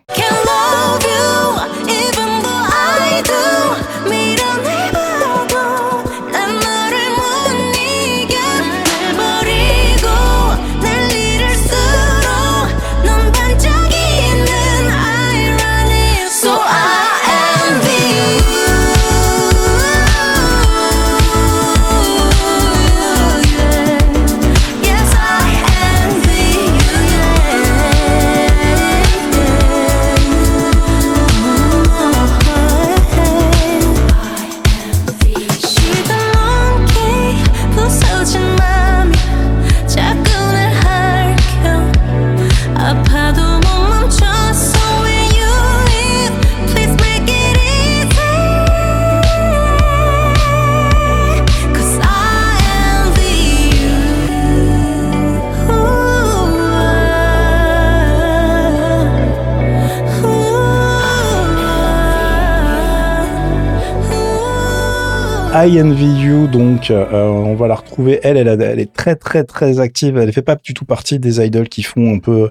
[65.66, 68.20] You INVU, donc euh, on va la retrouver.
[68.22, 70.16] Elle, elle, est très très très active.
[70.16, 72.50] Elle fait pas du tout partie des idols qui font un peu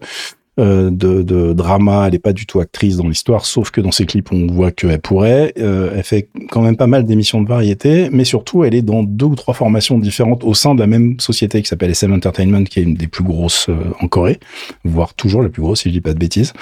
[0.59, 2.07] euh, de, drama.
[2.07, 4.71] Elle est pas du tout actrice dans l'histoire, sauf que dans ses clips on voit
[4.71, 5.53] qu'elle pourrait.
[5.57, 9.03] Euh, elle fait quand même pas mal d'émissions de variété, mais surtout elle est dans
[9.03, 12.65] deux ou trois formations différentes au sein de la même société qui s'appelle SM Entertainment,
[12.65, 13.69] qui est une des plus grosses
[14.01, 14.39] en Corée,
[14.83, 16.53] voire toujours la plus grosse si je dis pas de bêtises.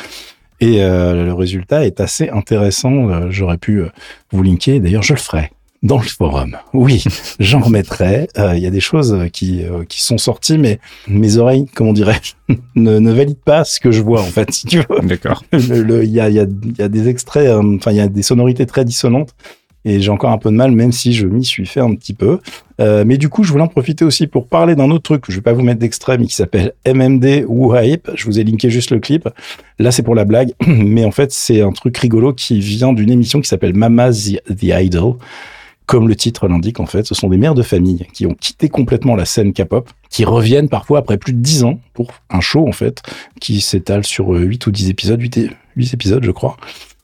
[0.62, 3.30] Et le résultat est assez intéressant.
[3.30, 3.84] J'aurais pu
[4.32, 4.80] vous linker.
[4.80, 5.52] D'ailleurs, je le ferai
[5.86, 6.58] dans le forum.
[6.74, 7.04] Oui,
[7.40, 8.28] j'en remettrai.
[8.38, 11.94] Euh, Il y a des choses qui, euh, qui sont sorties, mais mes oreilles, comment
[11.94, 12.34] dirais-je,
[12.76, 15.00] ne, ne valident pas ce que je vois, en fait, si tu veux.
[15.08, 15.44] D'accord.
[15.54, 17.92] Le- le- Il y, a, il y, a, il y a des extraits, euh, enfin,
[17.92, 19.30] il y a des sonorités très dissonantes.
[19.88, 22.16] Et j'ai encore un peu de mal, même si je m'y suis fait un petit
[22.16, 22.40] peu.
[22.82, 25.26] Euh, mais du coup, je voulais en profiter aussi pour parler d'un autre truc.
[25.30, 28.10] Je vais pas vous mettre d'extrait, mais qui s'appelle MMD ou Hype.
[28.16, 29.30] Je vous ai linké juste le clip.
[29.78, 30.54] Là, c'est pour la blague.
[30.68, 34.56] Mais en fait, c'est un truc rigolo qui vient d'une émission qui s'appelle Mama's the,
[34.56, 35.18] the Idol.
[35.86, 38.70] Comme le titre l'indique, en fait, ce sont des mères de famille qui ont quitté
[38.70, 42.68] complètement la scène K-pop, qui reviennent parfois après plus de 10 ans pour un show,
[42.68, 43.04] en fait,
[43.40, 46.58] qui s'étale sur 8 ou 10 épisodes, 8, et- 8 épisodes, je crois,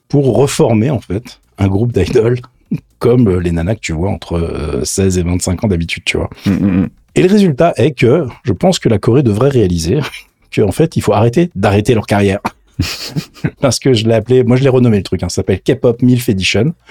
[0.08, 2.40] pour reformer, en fait, un groupe d'idoles
[3.00, 6.18] comme euh, les nanas que tu vois entre euh, 16 et 25 ans d'habitude, tu
[6.18, 6.30] vois.
[6.46, 6.90] Mm, mm, mm.
[7.16, 10.00] Et le résultat est que je pense que la Corée devrait réaliser
[10.56, 12.40] qu'en fait, il faut arrêter d'arrêter leur carrière.
[13.62, 16.02] Parce que je l'ai appelé, moi je l'ai renommé le truc, hein, ça s'appelle K-pop
[16.02, 16.74] MILF Edition.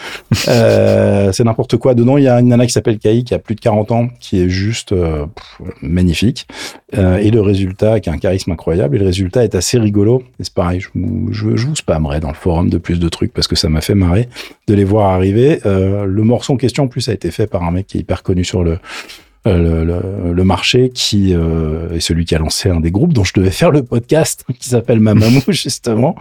[0.49, 1.95] Euh, c'est n'importe quoi.
[1.95, 4.09] Dedans, il y a une nana qui s'appelle Kai, qui a plus de 40 ans,
[4.19, 6.47] qui est juste euh, pff, magnifique.
[6.97, 10.23] Euh, et le résultat, qui a un charisme incroyable, et le résultat est assez rigolo.
[10.41, 13.09] Et c'est pareil, je vous, je, je vous spammerai dans le forum de plus de
[13.09, 14.29] trucs parce que ça m'a fait marrer
[14.67, 15.61] de les voir arriver.
[15.65, 18.23] Le morceau en question, en plus, a été fait par un mec qui est hyper
[18.23, 18.79] connu sur le,
[19.47, 23.25] le, le- le marché, qui euh, est celui qui a lancé un des groupes dont
[23.25, 26.15] je devais faire le podcast, qui s'appelle Mamamou, justement.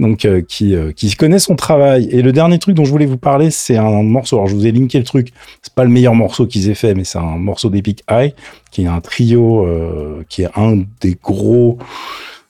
[0.00, 2.08] Donc, euh, qui, euh, qui connaît son travail.
[2.10, 4.36] Et le dernier truc dont je voulais vous parler, c'est un morceau.
[4.36, 5.32] Alors, je vous ai linké le truc.
[5.62, 8.34] C'est pas le meilleur morceau qu'ils aient fait, mais c'est un morceau d'Epic High,
[8.72, 11.78] qui est un trio, euh, qui est un des gros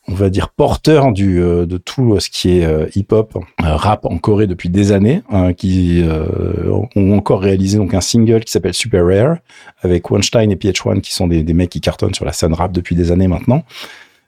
[0.06, 3.40] on va dire porteur du euh, de tout ce qui est euh, hip-hop, euh,
[3.76, 8.44] rap en Corée depuis des années, hein, qui euh, ont encore réalisé donc un single
[8.44, 9.36] qui s'appelle Super Rare
[9.80, 12.72] avec Weinstein et PH1 qui sont des, des mecs qui cartonnent sur la scène rap
[12.72, 13.64] depuis des années maintenant.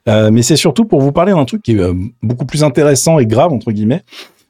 [0.07, 3.19] Euh, mais c'est surtout pour vous parler d'un truc qui est euh, beaucoup plus intéressant
[3.19, 4.03] et grave entre guillemets,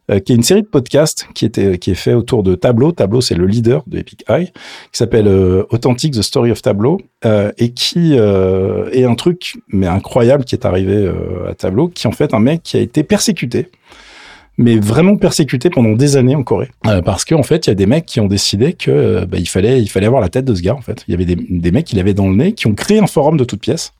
[0.09, 2.91] euh, qui est une série de podcasts qui était qui est fait autour de Tableau.
[2.91, 6.99] Tableau, c'est le leader de Epic High, qui s'appelle euh, Authentic: The Story of Tableau,
[7.25, 11.87] euh, et qui euh, est un truc mais incroyable qui est arrivé euh, à Tableau,
[11.87, 13.69] qui est en fait un mec qui a été persécuté.
[14.59, 17.75] Mais vraiment persécuté pendant des années en Corée, Euh, parce qu'en fait, il y a
[17.75, 20.45] des mecs qui ont décidé que euh, bah, il fallait, il fallait avoir la tête
[20.45, 20.73] de ce gars.
[20.73, 22.73] En fait, il y avait des, des mecs qui l'avaient dans le nez, qui ont
[22.73, 23.93] créé un forum de toutes pièces,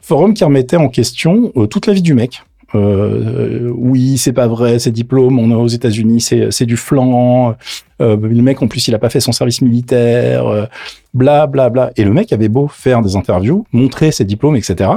[0.00, 2.42] forum qui remettait en question euh, toute la vie du mec.
[2.74, 7.56] Euh, oui, c'est pas vrai, c'est diplôme, on est aux États-Unis, c'est du flan.
[8.00, 10.66] Euh, le mec, en plus, il a pas fait son service militaire, euh,
[11.14, 11.90] bla bla bla.
[11.96, 14.90] Et le mec avait beau faire des interviews, montrer ses diplômes, etc.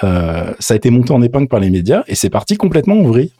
[0.00, 3.30] Ça a été monté en épingle par les médias et c'est parti complètement en vrille.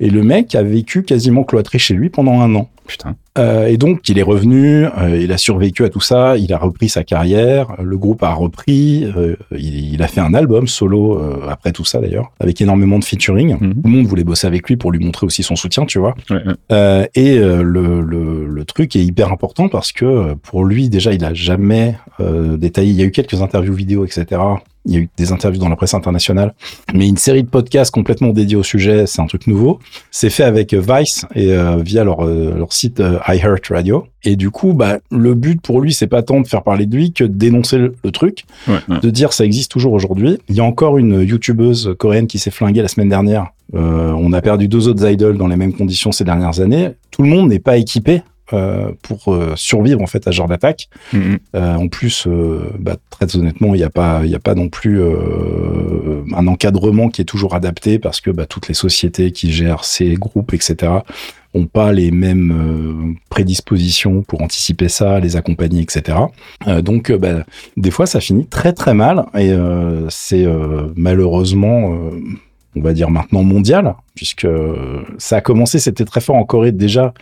[0.00, 2.68] Et le mec a vécu quasiment cloîtré chez lui pendant un an.
[2.86, 3.16] Putain.
[3.36, 6.58] Euh, et donc, il est revenu, euh, il a survécu à tout ça, il a
[6.58, 11.18] repris sa carrière, le groupe a repris, euh, il, il a fait un album solo
[11.18, 13.56] euh, après tout ça d'ailleurs, avec énormément de featuring.
[13.60, 13.74] Mhm.
[13.74, 16.14] Tout le monde voulait bosser avec lui pour lui montrer aussi son soutien, tu vois.
[16.30, 16.54] Ouais, ouais.
[16.70, 21.12] Euh, et euh, le, le, le truc est hyper important parce que pour lui, déjà,
[21.12, 22.92] il a jamais euh, détaillé.
[22.92, 24.40] Il y a eu quelques interviews vidéo, etc.
[24.86, 26.54] Il y a eu des interviews dans la presse internationale,
[26.94, 29.80] mais une série de podcasts complètement dédiés au sujet, c'est un truc nouveau.
[30.10, 34.06] C'est fait avec euh, Vice et euh, via leur, euh, leur site euh, iHeartRadio.
[34.24, 36.96] Et du coup, bah, le but pour lui, c'est pas tant de faire parler de
[36.96, 39.00] lui que de dénoncer le, le truc, Ouais, ouais.
[39.00, 40.38] de dire ça existe toujours aujourd'hui.
[40.48, 43.48] Il y a encore une youtubeuse coréenne qui s'est flinguée la semaine dernière.
[43.74, 46.90] Euh, on a perdu deux autres idols dans les mêmes conditions ces dernières années.
[47.10, 50.46] Tout le monde n'est pas équipé euh, pour euh, survivre en fait à ce genre
[50.46, 50.88] d'attaque.
[51.12, 51.38] Mm, mm.
[51.56, 52.28] Euh, en plus,
[52.78, 57.22] bah, très honnêtement, il n'y a pas, il a pas non plus un encadrement qui
[57.22, 60.92] est toujours adapté parce que bah, toutes les sociétés qui gèrent ces groupes, etc.,
[61.54, 66.18] ont pas les mêmes prédispositions pour anticiper ça, les accompagner, etc.
[66.82, 67.44] Donc, bah,
[67.76, 69.52] des fois, ça finit très très mal et
[70.08, 70.46] c'est
[70.94, 71.98] malheureusement,
[72.76, 74.46] on va dire maintenant mondial, puisque
[75.18, 77.14] ça a commencé, c'était très fort en Corée déjà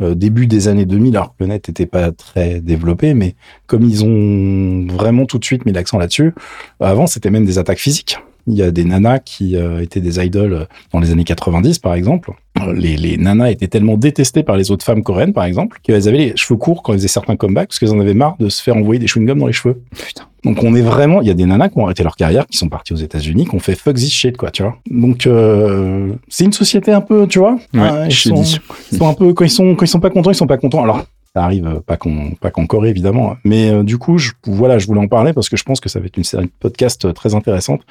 [0.00, 3.34] euh, début des années 2000, alors que le net n'était pas très développé, mais
[3.66, 6.34] comme ils ont vraiment tout de suite mis l'accent là-dessus,
[6.80, 8.18] avant c'était même des attaques physiques.
[8.46, 11.94] Il y a des nanas qui euh, étaient des idoles dans les années 90, par
[11.94, 12.32] exemple.
[12.60, 16.08] Euh, Les, les nanas étaient tellement détestées par les autres femmes coréennes, par exemple, qu'elles
[16.08, 18.48] avaient les cheveux courts quand elles faisaient certains comebacks, parce qu'elles en avaient marre de
[18.48, 19.80] se faire envoyer des chewing-gums dans les cheveux.
[19.96, 20.24] Putain.
[20.44, 22.58] Donc on est vraiment, il y a des nanas qui ont arrêté leur carrière, qui
[22.58, 24.76] sont parties aux États-Unis, qui ont fait fuck this shit, quoi, tu vois.
[24.90, 27.58] Donc euh, c'est une société un peu, tu vois.
[27.74, 28.42] Ouais, hein, ils, sont,
[28.90, 30.56] ils sont un peu quand ils sont quand ils sont pas contents, ils sont pas
[30.56, 30.82] contents.
[30.82, 34.32] Alors ça arrive euh, pas qu'en pas qu'en Corée évidemment, mais euh, du coup, je,
[34.44, 36.46] voilà, je voulais en parler parce que je pense que ça va être une série
[36.46, 37.82] de podcasts euh, très intéressante.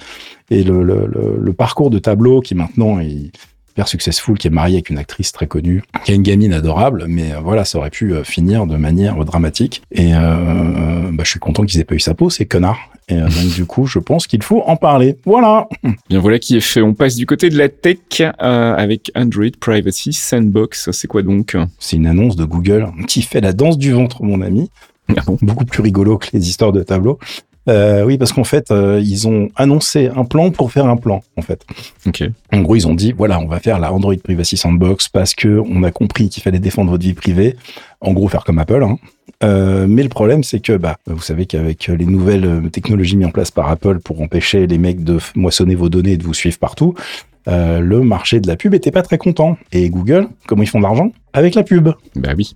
[0.50, 3.32] Et le parcours de Tableau qui maintenant est
[3.72, 7.06] hyper successful, qui est marié avec une actrice très connue, qui a une gamine adorable,
[7.08, 9.82] mais euh, voilà, ça aurait pu euh, finir de manière dramatique.
[9.92, 12.80] Et euh, euh, bah, je suis content qu'ils aient pas eu sa peau, ces connards.
[13.08, 15.18] Et euh, donc du coup, je pense qu'il faut en parler.
[15.26, 15.68] Voilà.
[16.10, 16.82] Bien voilà qui est fait.
[16.82, 20.92] On passe du côté de la tech euh, avec Android Privacy Sandbox.
[20.92, 21.58] C'est quoi donc?
[21.80, 24.70] C'est une annonce de Google qui fait la danse du ventre, mon ami.
[25.18, 27.20] Ah Beaucoup plus rigolo que les histoires de tableau.
[27.70, 31.22] Euh, oui, parce qu'en fait, euh, ils ont annoncé un plan pour faire un plan,
[31.38, 31.66] en fait.
[32.08, 32.24] Ok.
[32.52, 35.62] En gros, ils ont dit voilà, on va faire la Android Privacy Sandbox parce que
[35.64, 37.56] on a compris qu'il fallait défendre votre vie privée.
[38.00, 38.84] En gros, faire comme Apple.
[38.84, 38.98] Hein.
[39.44, 43.32] Euh, mais le problème, c'est que bah, vous savez qu'avec les nouvelles technologies mises en
[43.32, 46.58] place par Apple pour empêcher les mecs de moissonner vos données et de vous suivre
[46.58, 46.96] partout,
[47.48, 49.58] euh, le marché de la pub était pas très content.
[49.72, 51.90] Et Google, comment ils font de l'argent Avec la pub.
[52.16, 52.56] Bah oui.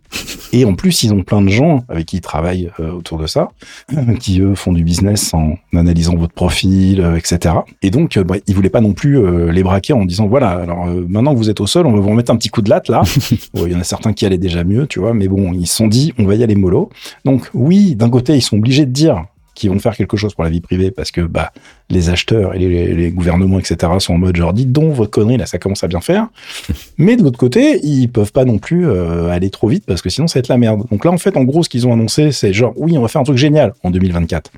[0.53, 3.27] Et en plus, ils ont plein de gens avec qui ils travaillent euh, autour de
[3.27, 3.49] ça,
[4.19, 7.55] qui eux font du business en analysant votre profil, euh, etc.
[7.81, 10.87] Et donc, bah, ils voulaient pas non plus euh, les braquer en disant voilà, alors
[10.87, 12.69] euh, maintenant que vous êtes au sol, on va vous remettre un petit coup de
[12.69, 13.03] latte là.
[13.55, 15.75] Il y en a certains qui allaient déjà mieux, tu vois, mais bon, ils se
[15.75, 16.89] sont dit on va y aller mollo.
[17.25, 20.43] Donc oui, d'un côté, ils sont obligés de dire qu'ils vont faire quelque chose pour
[20.43, 21.51] la vie privée parce que bah
[21.89, 25.37] les acheteurs et les, les gouvernements etc sont en mode genre dites donc votre connerie
[25.37, 26.27] là ça commence à bien faire
[26.97, 30.09] mais de l'autre côté, ils peuvent pas non plus euh, aller trop vite parce que
[30.09, 30.83] sinon ça va être la merde.
[30.91, 33.07] Donc là, en fait, en gros, ce qu'ils ont annoncé, c'est genre oui, on va
[33.07, 34.51] faire un truc génial en 2024.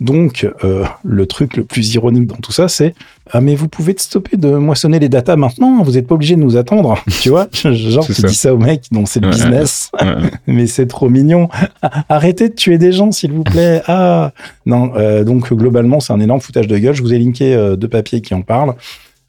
[0.00, 2.94] Donc euh, le truc le plus ironique dans tout ça, c'est
[3.32, 5.82] ah mais vous pouvez stopper de moissonner les datas maintenant.
[5.82, 8.26] Vous êtes pas obligé de nous attendre, tu vois Genre tu ça.
[8.28, 10.30] dis ça au mec dont c'est le Ouais, business, Ouais.
[10.46, 11.48] mais c'est trop mignon.
[12.08, 13.82] Arrêtez de tuer des gens, s'il vous plaît.
[13.86, 14.32] Ah
[14.66, 14.92] non.
[14.96, 16.94] euh, donc globalement, c'est un énorme foutage de gueule.
[16.94, 18.74] Je vous ai linké euh, deux papiers qui en parlent.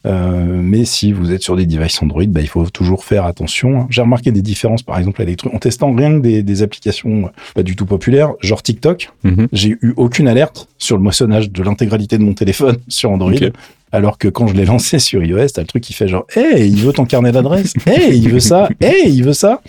[0.06, 3.88] Euh, mais si vous êtes sur des devices Android, bah, il faut toujours faire attention.
[3.90, 6.64] J'ai remarqué des différences, par exemple, avec des trucs- en testant rien que des, des
[6.64, 9.12] applications euh, pas du tout populaires, genre TikTok.
[9.24, 9.48] Mhm.
[9.52, 13.32] J'ai eu aucune alerte sur le moissonnage de l'intégralité de mon téléphone sur Android.
[13.92, 16.70] Alors que quand je l'ai lancé sur iOS, t'as le truc qui fait genre, hey,
[16.70, 19.62] il veut ton carnet d'adresse, hey, il veut ça, hey, il veut ça.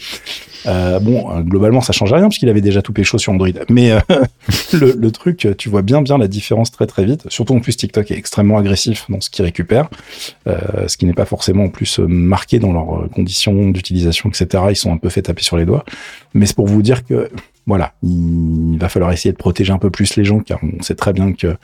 [0.66, 3.48] Euh, bon, euh, globalement, ça change rien parce qu'il avait déjà tout pécho sur Android.
[3.68, 4.00] Mais euh,
[4.72, 7.24] le, le truc, tu vois bien bien la différence très très vite.
[7.28, 9.88] Surtout en plus, TikTok est extrêmement agressif dans ce qu'il récupère,
[10.46, 14.28] euh, ce qui n'est pas forcément en plus euh, marqué dans leurs euh, conditions d'utilisation,
[14.28, 14.64] etc.
[14.70, 15.85] Ils sont un peu fait taper sur les doigts.
[16.35, 17.28] Mais c'est pour vous dire que
[17.66, 20.94] voilà, il va falloir essayer de protéger un peu plus les gens, car on sait
[20.94, 21.56] très bien que euh,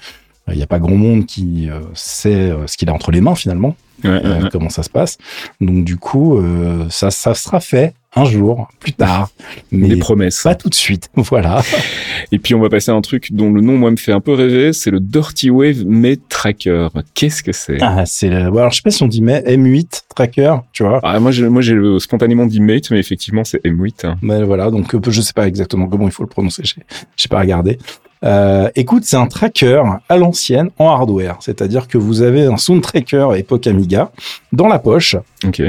[0.51, 3.21] il n'y a pas grand monde qui euh, sait euh, ce qu'il a entre les
[3.21, 5.19] mains finalement, Ouais, euh, comment ça se passe.
[5.61, 9.29] Donc du coup, euh, ça, ça sera fait un jour, plus tard,
[9.73, 10.43] mais Des promesses.
[10.45, 11.11] pas tout de suite.
[11.17, 11.63] Voilà.
[12.33, 14.21] Et puis on va passer à un truc dont le nom moi me fait un
[14.21, 16.89] peu rêver, c'est le Dirty Wave Mate Tracker.
[17.15, 17.79] Qu'est-ce que c'est?
[17.81, 18.37] Ah, c'est le...
[18.37, 21.01] alors je sais pas si on dit mais M8 tracker, tu vois.
[21.03, 24.07] ah, moi, j'ai, moi, j'ai euh, spontanément dit Mate, mais effectivement, c'est M8.
[24.07, 24.17] hein.
[24.23, 26.83] Mais voilà, donc euh, je sais pas exactement comment il faut le prononcer, j'ai
[27.17, 27.79] j'ai pas regardé.
[28.25, 32.83] Euh, écoute, c'est un tracker à l'ancienne en hardware, c'est-à-dire que vous avez un sound
[32.83, 34.11] tracker époque Amiga
[34.53, 35.17] dans la poche.
[35.47, 35.63] Ok.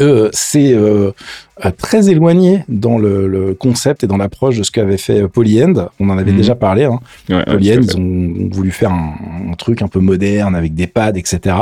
[0.00, 1.10] Euh, c'est euh,
[1.76, 5.88] très éloigné dans le, le concept et dans l'approche de ce qu'avait fait Polyend.
[6.00, 6.36] On en avait Mhm.
[6.38, 6.84] déjà parlé.
[6.84, 7.00] Hein.
[7.28, 9.14] Ouais, Polyend, ils ont voulu faire un,
[9.50, 11.56] un truc un peu moderne avec des pads, etc.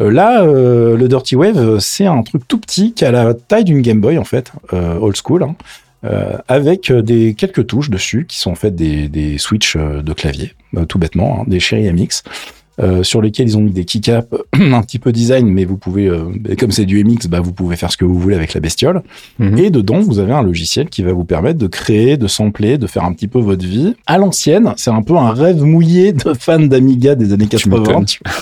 [0.00, 3.82] Euh, là, le Dirty Wave, c'est un truc tout petit qui a la taille d'une
[3.82, 5.54] Game Boy en fait, old school, hein,
[6.04, 10.02] euh, avec euh, des quelques touches dessus qui sont en fait des, des switches euh,
[10.02, 12.22] de clavier, euh, tout bêtement, hein, des Cherry MX.
[12.80, 16.06] euh, sur lesquels ils ont mis des keycaps un petit peu design, mais vous pouvez,
[16.06, 18.60] euh, comme c'est du MX, bah, vous pouvez faire ce que vous voulez avec la
[18.60, 19.02] bestiole.
[19.40, 19.58] Mhm.
[19.58, 22.86] Et dedans, vous avez un logiciel qui va vous permettre de créer, de sampler, de
[22.86, 23.94] faire un petit peu votre vie.
[24.06, 27.78] À l'ancienne, c'est un peu un rêve mouillé de fans d'Amiga des années Tu 80.
[27.80, 28.04] m'étonnes.
[28.04, 28.34] tu vois.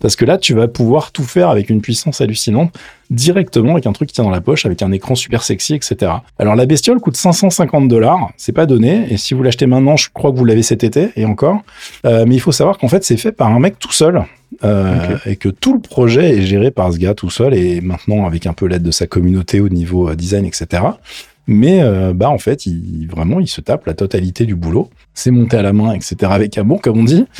[0.00, 2.72] Parce que là, tu vas pouvoir tout faire avec une puissance hallucinante
[3.12, 6.12] directement avec un truc qui tient dans la poche, avec un écran super sexy, etc.
[6.38, 10.08] Alors la bestiole coûte 550 dollars, c'est pas donné, et si vous l'achetez maintenant, je
[10.12, 11.62] crois que vous l'avez cet été, et encore.
[12.06, 14.24] Euh, mais il faut savoir qu'en fait, c'est fait par un mec tout seul,
[14.64, 18.26] euh, et que tout le projet est géré par ce gars tout seul, et maintenant
[18.26, 20.82] avec un peu l'aide de sa communauté au niveau euh, design, etc.
[21.46, 24.90] Mais euh, bah en fait, il, vraiment, il se tape la totalité du boulot.
[25.14, 26.16] C'est monté à la main, etc.
[26.30, 27.24] avec amour, comme on dit.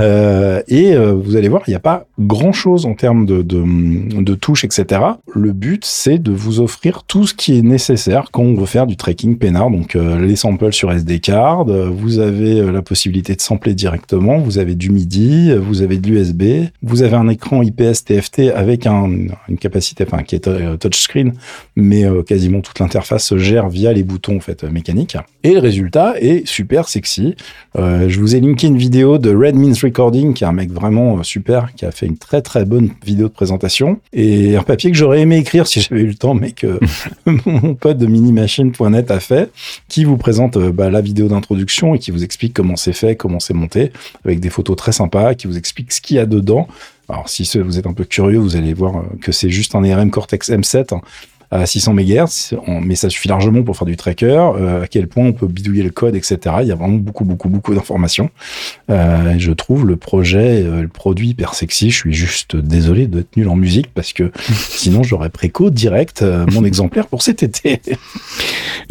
[0.00, 4.22] Euh, et euh, vous allez voir, il n'y a pas grand-chose en termes de, de,
[4.22, 5.00] de touches, etc.
[5.34, 8.86] Le but, c'est de vous offrir tout ce qui est nécessaire quand on veut faire
[8.86, 9.70] du tracking peinard.
[9.70, 14.74] Donc les samples sur SD card, vous avez la possibilité de sampler directement, vous avez
[14.74, 19.10] du MIDI, vous avez de l'USB, vous avez un écran IPS TFT avec un,
[19.48, 21.32] une capacité, enfin qui est touchscreen,
[21.76, 25.16] mais quasiment toute l'interface gère via les boutons en fait mécaniques.
[25.44, 27.36] Et le résultat est super sexy.
[27.76, 30.70] Euh, je vous ai linké une vidéo de Red Means Recording, qui est un mec
[30.70, 34.62] vraiment euh, super, qui a fait une très très bonne vidéo de présentation et un
[34.62, 36.80] papier que j'aurais aimé écrire si j'avais eu le temps, mais que
[37.46, 39.50] mon pote de minimachine.net a fait,
[39.88, 43.16] qui vous présente euh, bah, la vidéo d'introduction et qui vous explique comment c'est fait,
[43.16, 43.92] comment c'est monté,
[44.24, 46.68] avec des photos très sympas, qui vous explique ce qu'il y a dedans.
[47.08, 50.10] Alors si vous êtes un peu curieux, vous allez voir que c'est juste un ARM
[50.10, 51.00] Cortex M7 hein,
[51.50, 54.26] à 600 MHz, mais ça suffit largement pour faire du tracker.
[54.28, 56.38] euh, à quel point on peut bidouiller le code, etc.
[56.60, 58.30] Il y a vraiment beaucoup, beaucoup, beaucoup d'informations.
[58.90, 61.90] Euh, je trouve le projet, euh, le produit hyper sexy.
[61.90, 66.64] Je suis juste désolé d'être nul en musique parce que sinon j'aurais préco direct mon
[66.66, 67.80] exemplaire pour cet été.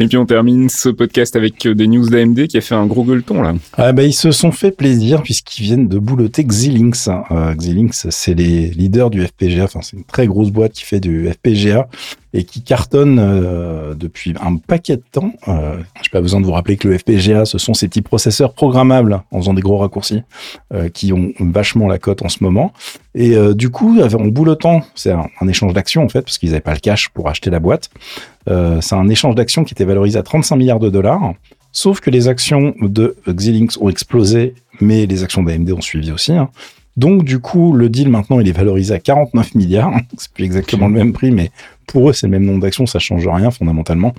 [0.00, 3.04] Et puis on termine ce podcast avec des news d'AMD qui a fait un gros
[3.04, 3.54] gueuleton là.
[3.76, 7.08] Ah bah, ils se sont fait plaisir puisqu'ils viennent de boulotter Xilinx.
[7.30, 9.64] Euh, Xilinx, c'est les leaders du FPGA.
[9.64, 11.88] Enfin, c'est une très grosse boîte qui fait du FPGA
[12.34, 15.32] et qui cartonne euh, depuis un paquet de temps.
[15.48, 18.52] Euh, J'ai pas besoin de vous rappeler que le FPGA, ce sont ces petits processeurs
[18.52, 20.22] programmables en faisant des gros raccourcis
[20.74, 22.72] euh, qui ont vachement la cote en ce moment.
[23.14, 26.60] Et euh, du coup, en boulotant, c'est un, échange d'actions en fait, parce qu'ils n'avaient
[26.60, 27.90] pas le cash pour acheter la boîte.
[28.80, 31.34] C'est un échange d'actions qui était valorisé à 35 milliards de dollars.
[31.70, 36.32] Sauf que les actions de Xilinx ont explosé, mais les actions d'AMD ont suivi aussi.
[36.32, 36.48] hein.
[36.98, 39.92] Donc, du coup, le deal maintenant, il est valorisé à 49 milliards.
[40.18, 41.52] C'est plus exactement le même prix, mais
[41.86, 44.14] pour eux, c'est le même nombre d'actions, ça change rien fondamentalement.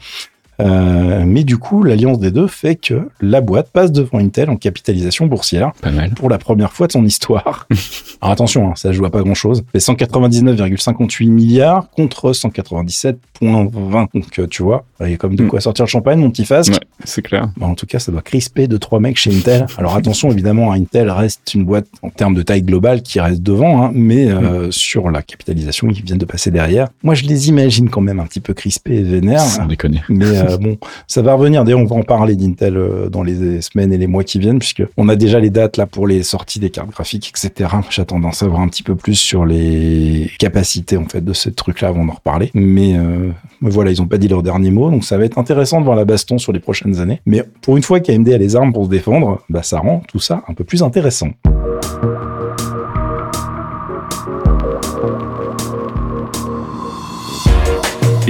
[0.61, 4.55] Euh, mais du coup, l'alliance des deux fait que la boîte passe devant Intel en
[4.57, 6.11] capitalisation boursière Pas mal.
[6.11, 7.67] pour la première fois de son histoire.
[8.21, 9.63] Alors attention, hein, ça joue à pas grand chose.
[9.73, 14.07] C'est 199,58 milliards contre 197,20.
[14.13, 15.47] Donc euh, tu vois, il y a comme de Mm.
[15.47, 16.69] quoi sortir le champagne, mon petit Fast.
[16.69, 17.49] Ouais, c'est clair.
[17.57, 19.65] Bah, en tout cas, ça doit crisper deux trois mecs chez Intel.
[19.77, 23.83] Alors attention, évidemment, Intel reste une boîte en termes de taille globale qui reste devant,
[23.85, 26.89] hein, mais euh, sur la capitalisation, ils viennent de passer derrière.
[27.03, 29.39] Moi, je les imagine quand même un petit peu crispés et vénères.
[29.39, 30.01] Sans déconner.
[30.09, 30.77] Mais euh, bon,
[31.07, 31.63] ça va revenir.
[31.63, 34.59] D'ailleurs, on va en parler d'Intel euh, dans les semaines et les mois qui viennent,
[34.59, 37.69] puisque on a déjà les dates là pour les sorties des cartes graphiques, etc.
[37.89, 41.89] J'attends d'en savoir un petit peu plus sur les capacités en fait de ce truc-là
[41.89, 42.51] avant d'en reparler.
[42.53, 43.31] Mais euh,
[43.61, 45.95] voilà, ils ont pas dit leur dernier mot, donc ça va être intéressant de voir
[45.95, 47.21] la baston sur les prochaines années.
[47.25, 50.19] Mais pour une fois qu'AMD a les armes pour se défendre, bah ça rend tout
[50.19, 51.29] ça un peu plus intéressant.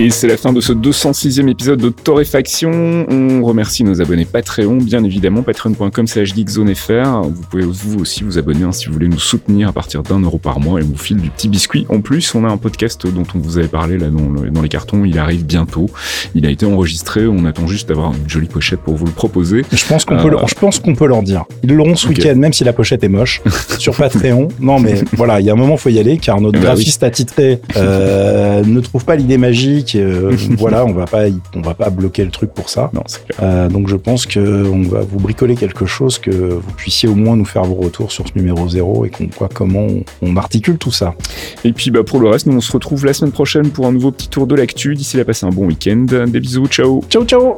[0.01, 2.71] Et c'est la fin de ce 206e épisode de Torréfaction.
[3.09, 7.23] On remercie nos abonnés Patreon, bien évidemment, patreon.com slash geekzonefr.
[7.23, 10.21] Vous pouvez vous aussi vous abonner hein, si vous voulez nous soutenir à partir d'un
[10.21, 11.85] euro par mois et on vous file du petit biscuit.
[11.89, 14.61] En plus, on a un podcast dont on vous avait parlé là dans, le- dans
[14.61, 15.03] les cartons.
[15.03, 15.87] Il arrive bientôt.
[16.33, 17.27] Il a été enregistré.
[17.27, 19.65] On attend juste d'avoir une jolie pochette pour vous le proposer.
[19.69, 21.43] Je pense qu'on Euh, peut, leur- je pense qu'on peut leur dire.
[21.63, 23.41] Ils l'auront ce week-end, même si la pochette est moche,
[23.79, 24.47] sur Patreon.
[24.61, 27.03] Non, mais voilà, il y a un moment, faut y aller, car notre ben graphiste
[27.03, 29.88] attitré euh, ne trouve pas l'idée magique.
[29.97, 31.23] Euh, voilà, on va pas,
[31.55, 32.89] on va pas bloquer le truc pour ça.
[32.93, 33.39] Non, c'est clair.
[33.41, 37.15] Euh, donc je pense que on va vous bricoler quelque chose que vous puissiez au
[37.15, 40.37] moins nous faire vos retours sur ce numéro 0 et qu'on voit comment on, on
[40.37, 41.15] articule tout ça.
[41.63, 43.91] Et puis bah, pour le reste, nous on se retrouve la semaine prochaine pour un
[43.91, 44.95] nouveau petit tour de l'actu.
[44.95, 46.05] D'ici là, passez un bon week-end.
[46.27, 47.55] Des bisous, ciao Ciao, ciao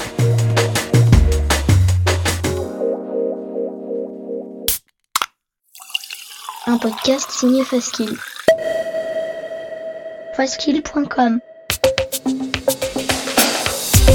[6.71, 8.17] un podcast signé Faskill.
[10.37, 11.41] Faskill.com